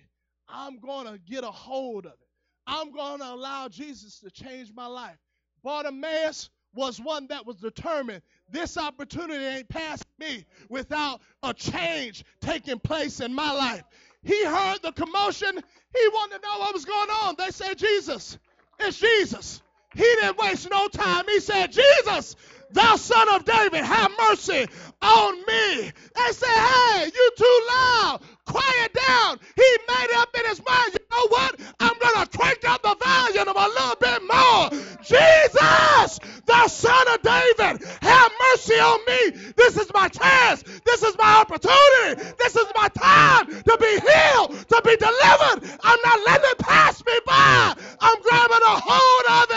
I'm 0.47 0.78
going 0.78 1.07
to 1.07 1.18
get 1.18 1.43
a 1.43 1.51
hold 1.51 2.05
of 2.05 2.12
it. 2.12 2.29
I'm 2.66 2.92
going 2.92 3.20
to 3.20 3.32
allow 3.32 3.68
Jesus 3.68 4.20
to 4.20 4.30
change 4.30 4.72
my 4.74 4.86
life. 4.86 5.16
Bartimaeus 5.62 6.50
was 6.74 7.00
one 7.00 7.26
that 7.28 7.46
was 7.46 7.56
determined 7.56 8.22
this 8.50 8.76
opportunity 8.76 9.44
ain't 9.44 9.68
passing 9.68 10.06
me 10.18 10.44
without 10.68 11.20
a 11.42 11.52
change 11.52 12.24
taking 12.40 12.78
place 12.78 13.20
in 13.20 13.34
my 13.34 13.52
life. 13.52 13.82
He 14.22 14.44
heard 14.44 14.78
the 14.82 14.92
commotion. 14.92 15.56
He 15.56 16.08
wanted 16.08 16.42
to 16.42 16.46
know 16.46 16.58
what 16.58 16.74
was 16.74 16.84
going 16.84 17.11
on. 17.11 17.34
They 17.38 17.50
said, 17.50 17.78
Jesus, 17.78 18.38
it's 18.78 18.98
Jesus. 18.98 19.62
He 19.94 20.02
didn't 20.02 20.38
waste 20.38 20.70
no 20.70 20.88
time. 20.88 21.24
He 21.26 21.40
said, 21.40 21.72
Jesus, 21.72 22.36
thou 22.70 22.96
son 22.96 23.28
of 23.34 23.44
David, 23.44 23.84
have 23.84 24.12
mercy 24.28 24.66
on 25.02 25.34
me. 25.38 25.90
They 26.14 26.32
said, 26.32 26.48
hey, 26.48 27.11
you 27.12 27.30
too 27.36 27.61
loud. 27.68 28.20
Quiet 28.46 28.94
down. 28.94 29.40
He 29.56 29.76
made 30.01 30.16
up 30.16 30.34
in 30.34 30.44
his 30.46 30.62
mind, 30.64 30.92
you 30.92 31.05
know 31.11 31.26
what? 31.28 31.61
I'm 31.80 31.98
going 31.98 32.26
to 32.26 32.38
crank 32.38 32.64
up 32.68 32.82
the 32.82 32.96
volume 32.96 33.48
a 33.48 33.68
little 33.68 33.96
bit 34.01 34.20
more. 34.24 34.70
Jesus, 35.03 36.20
the 36.46 36.68
son 36.68 37.09
of 37.09 37.22
David, 37.22 37.86
have 38.03 38.32
mercy 38.40 38.74
on 38.74 38.98
me. 39.07 39.53
This 39.57 39.76
is 39.76 39.90
my 39.92 40.09
chance. 40.09 40.62
This 40.84 41.03
is 41.03 41.16
my 41.18 41.40
opportunity. 41.40 42.22
This 42.38 42.57
is 42.57 42.66
my 42.74 42.88
time 42.88 43.46
to 43.46 43.78
be 43.80 43.92
healed, 44.01 44.68
to 44.68 44.82
be 44.84 44.96
delivered. 44.96 45.78
I'm 45.82 46.01
not 46.05 46.20
letting 46.26 46.51
it 46.51 46.59
pass 46.59 47.05
me 47.05 47.18
by. 47.26 47.74
I'm 48.01 48.22
grabbing 48.22 48.64
a 48.66 48.76
hold 48.80 49.42
of. 49.42 49.49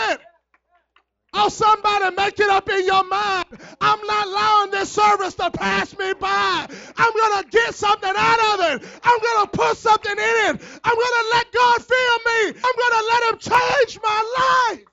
Oh, 1.36 1.48
somebody 1.48 2.14
make 2.14 2.38
it 2.38 2.48
up 2.48 2.68
in 2.68 2.86
your 2.86 3.04
mind. 3.08 3.46
I'm 3.80 4.00
not 4.06 4.26
allowing 4.28 4.70
this 4.70 4.92
service 4.92 5.34
to 5.34 5.50
pass 5.50 5.96
me 5.98 6.12
by. 6.14 6.66
I'm 6.96 7.12
going 7.12 7.42
to 7.42 7.48
get 7.50 7.74
something 7.74 8.12
out 8.16 8.54
of 8.54 8.82
it. 8.82 8.88
I'm 9.02 9.20
going 9.20 9.46
to 9.46 9.50
put 9.52 9.76
something 9.76 10.12
in 10.12 10.18
it. 10.18 10.62
I'm 10.84 10.94
going 10.94 11.14
to 11.20 11.28
let 11.32 11.52
God 11.52 11.82
fill 11.82 12.18
me. 12.26 12.60
I'm 12.64 12.76
going 12.76 12.92
to 12.92 13.04
let 13.10 13.32
Him 13.32 13.38
change 13.38 13.98
my 14.02 14.70
life. 14.70 14.84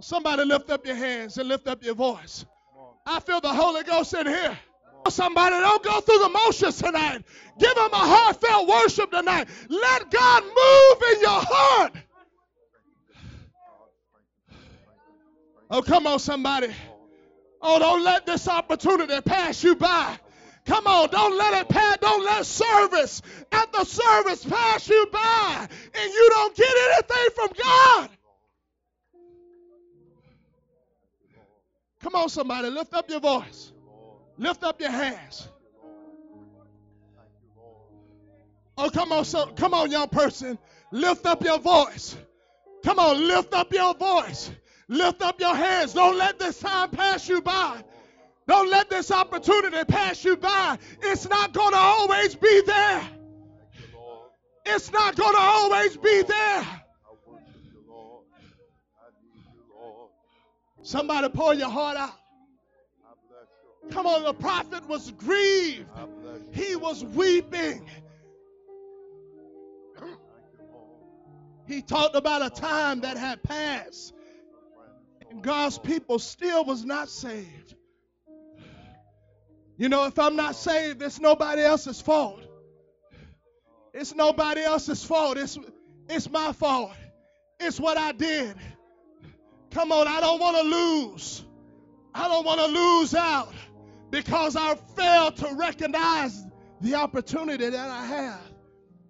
Somebody 0.00 0.44
lift 0.44 0.70
up 0.70 0.86
your 0.86 0.94
hands 0.94 1.38
and 1.38 1.48
lift 1.48 1.66
up 1.66 1.82
your 1.82 1.94
voice. 1.94 2.46
I 3.04 3.20
feel 3.20 3.40
the 3.40 3.52
Holy 3.52 3.82
Ghost 3.82 4.14
in 4.14 4.26
here. 4.26 4.58
Oh, 5.04 5.10
somebody 5.10 5.56
don't 5.56 5.82
go 5.82 6.00
through 6.00 6.20
the 6.20 6.28
motions 6.28 6.78
tonight. 6.78 7.22
Give 7.58 7.76
him 7.76 7.92
a 7.92 7.96
heartfelt 7.96 8.68
worship 8.68 9.10
tonight. 9.10 9.48
Let 9.68 10.10
God 10.10 10.44
move 10.44 11.10
in 11.12 11.20
your 11.20 11.40
heart. 11.42 11.92
Oh, 15.70 15.82
come 15.82 16.06
on, 16.06 16.18
somebody. 16.18 16.72
Oh, 17.60 17.78
don't 17.78 18.02
let 18.04 18.24
this 18.24 18.48
opportunity 18.48 19.20
pass 19.20 19.62
you 19.62 19.74
by. 19.74 20.18
Come 20.64 20.86
on, 20.86 21.08
don't 21.08 21.36
let 21.36 21.54
it 21.62 21.68
pass. 21.68 21.98
Don't 22.00 22.24
let 22.24 22.44
service 22.44 23.22
at 23.50 23.72
the 23.72 23.84
service 23.84 24.44
pass 24.44 24.88
you 24.88 25.06
by 25.10 25.68
and 25.94 26.12
you 26.12 26.28
don't 26.30 26.54
get 26.54 26.70
anything 26.70 27.26
from 27.34 27.48
God. 27.62 28.10
Come 32.02 32.14
on, 32.14 32.28
somebody, 32.28 32.68
lift 32.68 32.94
up 32.94 33.10
your 33.10 33.20
voice. 33.20 33.72
Lift 34.36 34.62
up 34.62 34.80
your 34.80 34.90
hands. 34.90 35.48
Oh, 38.76 38.90
come 38.90 39.10
on, 39.10 39.24
so 39.24 39.46
come 39.56 39.74
on, 39.74 39.90
young 39.90 40.08
person. 40.08 40.58
Lift 40.92 41.26
up 41.26 41.42
your 41.42 41.58
voice. 41.58 42.16
Come 42.84 42.98
on, 43.00 43.26
lift 43.26 43.52
up 43.52 43.72
your 43.72 43.94
voice. 43.94 44.50
Lift 44.88 45.20
up 45.22 45.40
your 45.40 45.54
hands. 45.54 45.92
Don't 45.92 46.16
let 46.16 46.38
this 46.38 46.58
time 46.58 46.90
pass 46.90 47.28
you 47.28 47.42
by. 47.42 47.82
Don't 48.46 48.70
let 48.70 48.88
this 48.88 49.10
opportunity 49.10 49.84
pass 49.84 50.24
you 50.24 50.36
by. 50.36 50.78
It's 51.02 51.28
not 51.28 51.52
going 51.52 51.72
to 51.72 51.78
always 51.78 52.34
be 52.34 52.62
there. 52.62 53.02
It's 54.64 54.90
not 54.90 55.16
going 55.16 55.34
to 55.34 55.40
always 55.40 55.96
be 55.98 56.22
there. 56.22 56.66
Somebody 60.82 61.28
pour 61.28 61.52
your 61.52 61.68
heart 61.68 61.98
out. 61.98 62.14
Come 63.90 64.06
on, 64.06 64.22
the 64.22 64.32
prophet 64.32 64.86
was 64.88 65.10
grieved. 65.12 65.86
He 66.52 66.76
was 66.76 67.04
weeping. 67.04 67.86
He 71.66 71.82
talked 71.82 72.16
about 72.16 72.42
a 72.42 72.48
time 72.48 73.00
that 73.02 73.18
had 73.18 73.42
passed 73.42 74.14
and 75.30 75.42
God's 75.42 75.78
people 75.78 76.18
still 76.18 76.64
was 76.64 76.84
not 76.84 77.08
saved. 77.08 77.74
You 79.76 79.88
know, 79.88 80.06
if 80.06 80.18
I'm 80.18 80.36
not 80.36 80.56
saved, 80.56 81.02
it's 81.02 81.20
nobody 81.20 81.62
else's 81.62 82.00
fault. 82.00 82.40
It's 83.94 84.14
nobody 84.14 84.62
else's 84.62 85.04
fault. 85.04 85.38
It's, 85.38 85.58
it's 86.08 86.28
my 86.28 86.52
fault. 86.52 86.92
It's 87.60 87.78
what 87.78 87.96
I 87.96 88.12
did. 88.12 88.56
Come 89.70 89.92
on, 89.92 90.08
I 90.08 90.20
don't 90.20 90.40
want 90.40 90.56
to 90.56 90.62
lose. 90.62 91.44
I 92.14 92.26
don't 92.26 92.44
want 92.44 92.60
to 92.60 92.66
lose 92.66 93.14
out 93.14 93.52
because 94.10 94.56
I 94.56 94.74
failed 94.74 95.36
to 95.36 95.54
recognize 95.54 96.44
the 96.80 96.94
opportunity 96.96 97.68
that 97.68 97.88
I 97.88 98.04
have. 98.06 98.40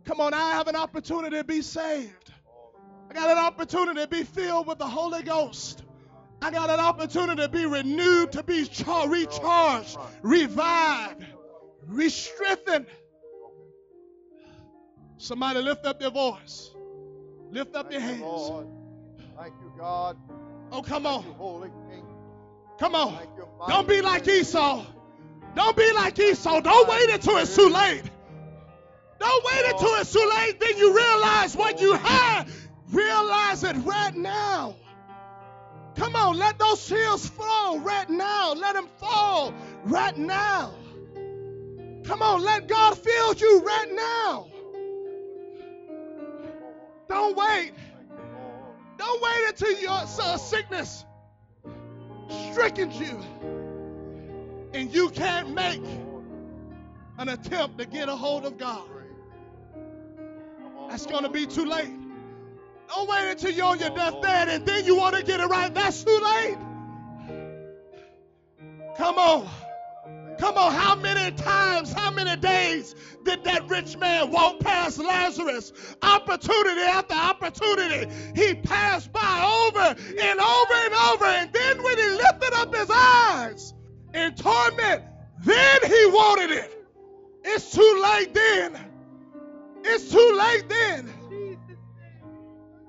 Come 0.04 0.20
on, 0.20 0.34
I 0.34 0.52
have 0.52 0.68
an 0.68 0.76
opportunity 0.76 1.36
to 1.36 1.44
be 1.44 1.62
saved. 1.62 2.32
I 3.10 3.14
got 3.14 3.30
an 3.30 3.38
opportunity 3.38 4.00
to 4.00 4.08
be 4.08 4.24
filled 4.24 4.66
with 4.66 4.78
the 4.78 4.86
Holy 4.86 5.22
Ghost. 5.22 5.82
I 6.40 6.50
got 6.50 6.70
an 6.70 6.80
opportunity 6.80 7.42
to 7.42 7.48
be 7.48 7.66
renewed, 7.66 8.32
to 8.32 8.42
be 8.42 8.64
char- 8.66 9.08
recharged, 9.08 9.98
revived, 10.22 11.24
re-strengthened. 11.86 12.86
Somebody 15.16 15.60
lift 15.60 15.84
up 15.84 16.00
your 16.00 16.12
voice. 16.12 16.70
Lift 17.50 17.74
up 17.74 17.90
your 17.90 18.00
Thank 18.00 18.18
you, 18.18 18.24
hands. 18.24 18.40
Lord. 18.48 18.66
Thank 19.36 19.54
you, 19.60 19.72
God. 19.76 20.16
Oh, 20.70 20.82
come 20.82 21.04
Thank 21.04 21.24
you, 21.24 21.30
on. 21.32 21.36
Holy 21.36 21.68
King. 21.90 22.04
Come 22.78 22.94
on. 22.94 23.18
You, 23.36 23.48
Don't 23.66 23.88
be 23.88 24.00
like 24.00 24.28
Esau. 24.28 24.84
Don't 25.56 25.76
be 25.76 25.92
like 25.92 26.18
Esau. 26.18 26.60
Don't 26.60 26.88
wait 26.88 27.10
until 27.10 27.38
it's 27.38 27.56
too 27.56 27.68
late. 27.68 28.02
Don't 29.18 29.44
wait 29.44 29.64
until 29.72 29.94
it's 29.96 30.12
too 30.12 30.30
late. 30.36 30.60
Then 30.60 30.76
you 30.76 30.94
realize 30.94 31.56
what 31.56 31.80
you 31.80 31.94
had. 31.94 32.44
Realize 32.92 33.64
it 33.64 33.74
right 33.78 34.14
now. 34.14 34.76
Come 35.98 36.14
on, 36.14 36.38
let 36.38 36.58
those 36.60 36.86
tears 36.86 37.28
fall 37.28 37.80
right 37.80 38.08
now. 38.08 38.52
Let 38.52 38.74
them 38.74 38.86
fall 38.98 39.52
right 39.84 40.16
now. 40.16 40.72
Come 42.04 42.22
on, 42.22 42.42
let 42.42 42.68
God 42.68 42.96
fill 42.96 43.34
you 43.34 43.60
right 43.64 43.92
now. 43.92 44.46
Don't 47.08 47.36
wait. 47.36 47.72
Don't 48.96 49.22
wait 49.22 49.48
until 49.48 49.80
your 49.80 49.90
uh, 49.90 50.36
sickness 50.36 51.04
stricken 52.52 52.92
you 52.92 53.20
and 54.72 54.94
you 54.94 55.10
can't 55.10 55.52
make 55.52 55.82
an 57.18 57.28
attempt 57.28 57.78
to 57.78 57.86
get 57.86 58.08
a 58.08 58.14
hold 58.14 58.46
of 58.46 58.56
God. 58.56 58.88
That's 60.88 61.06
going 61.06 61.24
to 61.24 61.28
be 61.28 61.46
too 61.46 61.64
late. 61.64 61.97
Don't 62.88 63.08
wait 63.08 63.30
until 63.30 63.50
you're 63.50 63.66
on 63.66 63.78
your 63.78 63.90
deathbed 63.90 64.48
and 64.48 64.66
then 64.66 64.84
you 64.84 64.96
want 64.96 65.14
to 65.14 65.22
get 65.22 65.40
it 65.40 65.46
right. 65.46 65.72
That's 65.72 66.02
too 66.02 66.18
late. 66.18 66.56
Come 68.96 69.18
on. 69.18 69.48
Come 70.38 70.56
on, 70.56 70.72
how 70.72 70.94
many 70.94 71.36
times, 71.36 71.92
how 71.92 72.12
many 72.12 72.36
days 72.40 72.94
did 73.24 73.42
that 73.42 73.68
rich 73.68 73.96
man 73.96 74.30
walk 74.30 74.60
past 74.60 74.98
Lazarus? 74.98 75.72
Opportunity 76.00 76.80
after 76.80 77.14
opportunity. 77.14 78.08
He 78.36 78.54
passed 78.54 79.12
by 79.12 79.20
over 79.68 79.80
and 79.80 80.40
over 80.40 80.74
and 80.74 80.94
over. 80.94 81.24
And 81.24 81.52
then 81.52 81.82
when 81.82 81.98
he 81.98 82.08
lifted 82.08 82.54
up 82.54 82.72
his 82.72 82.88
eyes 82.88 83.74
in 84.14 84.34
torment, 84.36 85.02
then 85.44 85.80
he 85.84 86.06
wanted 86.06 86.52
it. 86.52 86.86
It's 87.42 87.72
too 87.72 88.00
late 88.02 88.32
then. 88.32 88.78
It's 89.82 90.10
too 90.10 90.36
late 90.38 90.68
then. 90.68 91.12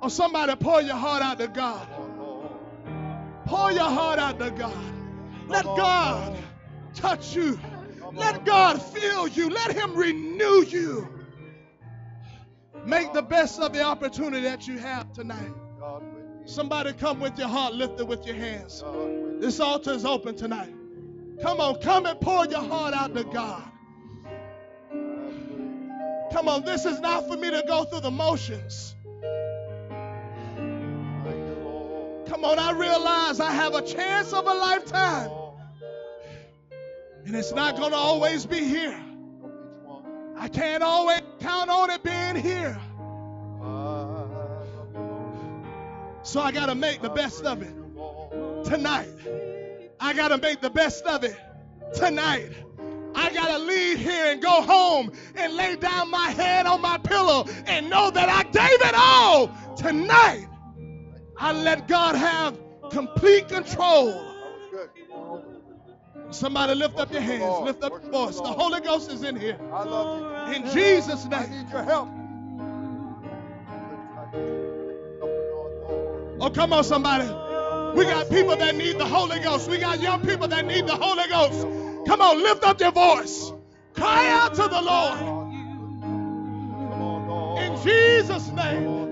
Oh, 0.02 0.08
somebody 0.08 0.56
pour 0.56 0.82
your 0.82 0.96
heart 0.96 1.22
out 1.22 1.40
to 1.40 1.48
God. 1.48 1.88
Pour 3.46 3.72
your 3.72 3.90
heart 3.90 4.20
out 4.20 4.40
to 4.40 4.52
God. 4.52 4.94
Let 5.48 5.66
God 5.66 6.38
touch 6.94 7.36
you. 7.36 7.60
Let 8.14 8.46
God 8.46 8.82
fill 8.82 9.28
you. 9.28 9.50
Let 9.50 9.72
Him 9.72 9.96
renew 9.96 10.64
you. 10.64 11.08
Make 12.86 13.14
the 13.14 13.22
best 13.22 13.60
of 13.60 13.74
the 13.74 13.82
opportunity 13.82 14.44
that 14.44 14.68
you 14.68 14.78
have 14.78 15.12
tonight. 15.12 15.52
Somebody 16.46 16.94
come 16.94 17.20
with 17.20 17.38
your 17.38 17.48
heart 17.48 17.74
lifted 17.74 18.06
with 18.06 18.26
your 18.26 18.36
hands. 18.36 18.84
This 19.40 19.60
altar 19.60 19.92
is 19.92 20.06
open 20.06 20.36
tonight. 20.36 20.74
Come 21.42 21.60
on, 21.60 21.80
come 21.82 22.06
and 22.06 22.20
pour 22.20 22.46
your 22.46 22.62
heart 22.62 22.94
out 22.94 23.14
to 23.16 23.24
God. 23.26 23.64
Come 26.32 26.48
on, 26.48 26.64
this 26.64 26.86
is 26.86 27.00
not 27.00 27.28
for 27.28 27.36
me 27.36 27.50
to 27.50 27.64
go 27.68 27.84
through 27.86 28.02
the 28.02 28.12
motions. 28.12 28.96
Come 32.30 32.46
on, 32.46 32.60
I 32.60 32.74
realize 32.74 33.40
I 33.40 33.52
have 33.52 33.74
a 33.74 33.82
chance 33.82 34.34
of 34.34 34.46
a 34.46 34.54
lifetime. 34.54 35.32
And 37.26 37.36
it's 37.36 37.52
not 37.52 37.76
going 37.76 37.90
to 37.90 37.98
always 37.98 38.46
be 38.46 38.60
here. 38.60 39.04
I 40.38 40.48
can't 40.48 40.84
always 40.84 41.22
count 41.40 41.72
on 41.72 41.90
it 41.90 42.04
being 42.04 42.36
here. 42.36 42.80
So 46.22 46.40
I 46.40 46.52
got 46.52 46.68
to 46.68 46.76
make 46.76 47.02
the 47.02 47.10
best 47.10 47.46
of 47.46 47.64
it 47.64 47.74
tonight. 48.64 49.10
I 50.00 50.14
got 50.14 50.28
to 50.28 50.38
make 50.38 50.62
the 50.62 50.70
best 50.70 51.06
of 51.06 51.24
it 51.24 51.36
tonight. 51.96 52.52
I 53.16 53.34
got 53.34 53.48
to 53.48 53.58
leave 53.58 53.98
here 53.98 54.32
and 54.32 54.40
go 54.40 54.62
home 54.62 55.12
and 55.34 55.56
lay 55.56 55.78
down 55.78 56.12
my 56.12 56.30
head 56.30 56.68
on 56.68 56.80
my 56.80 57.00
pillow 57.00 57.48
and 57.66 57.90
know 57.90 58.12
that 58.12 58.30
I 58.30 58.44
gave 58.44 58.88
it 58.88 58.94
all 58.96 59.48
tonight. 59.76 60.49
I 61.40 61.54
let 61.54 61.88
God 61.88 62.16
have 62.16 62.60
complete 62.92 63.48
control. 63.48 64.26
Somebody 66.32 66.76
lift 66.76 67.00
up 67.00 67.12
your 67.12 67.22
hands, 67.22 67.66
lift 67.66 67.84
up 67.84 67.92
your 68.04 68.12
voice. 68.12 68.36
The 68.36 68.44
Holy 68.44 68.82
Ghost 68.82 69.10
is 69.10 69.24
in 69.24 69.36
here. 69.36 69.58
I 69.72 69.84
love 69.84 70.50
you. 70.50 70.56
In 70.56 70.70
Jesus' 70.72 71.26
I 71.32 71.48
name. 71.48 71.52
need 71.52 71.70
your 71.72 71.84
help. 71.84 72.10
Oh, 76.42 76.50
come 76.50 76.74
on, 76.74 76.84
somebody. 76.84 77.26
We 77.98 78.06
got 78.06 78.30
people 78.30 78.56
that 78.56 78.76
need 78.76 78.98
the 78.98 79.06
Holy 79.06 79.40
Ghost. 79.40 79.70
We 79.70 79.78
got 79.78 80.02
young 80.02 80.22
people 80.22 80.48
that 80.50 80.66
need 80.66 80.88
the 80.88 80.96
Holy 80.96 81.28
Ghost. 81.28 81.62
Come 82.06 82.22
on, 82.22 82.44
lift 82.44 82.64
up 82.64 82.80
your 82.80 82.92
voice. 82.92 83.52
Cry 83.94 84.30
out 84.30 84.54
to 84.56 84.68
the 84.68 84.82
Lord. 84.82 85.20
In 87.64 87.76
Jesus' 87.82 88.50
name. 88.50 89.09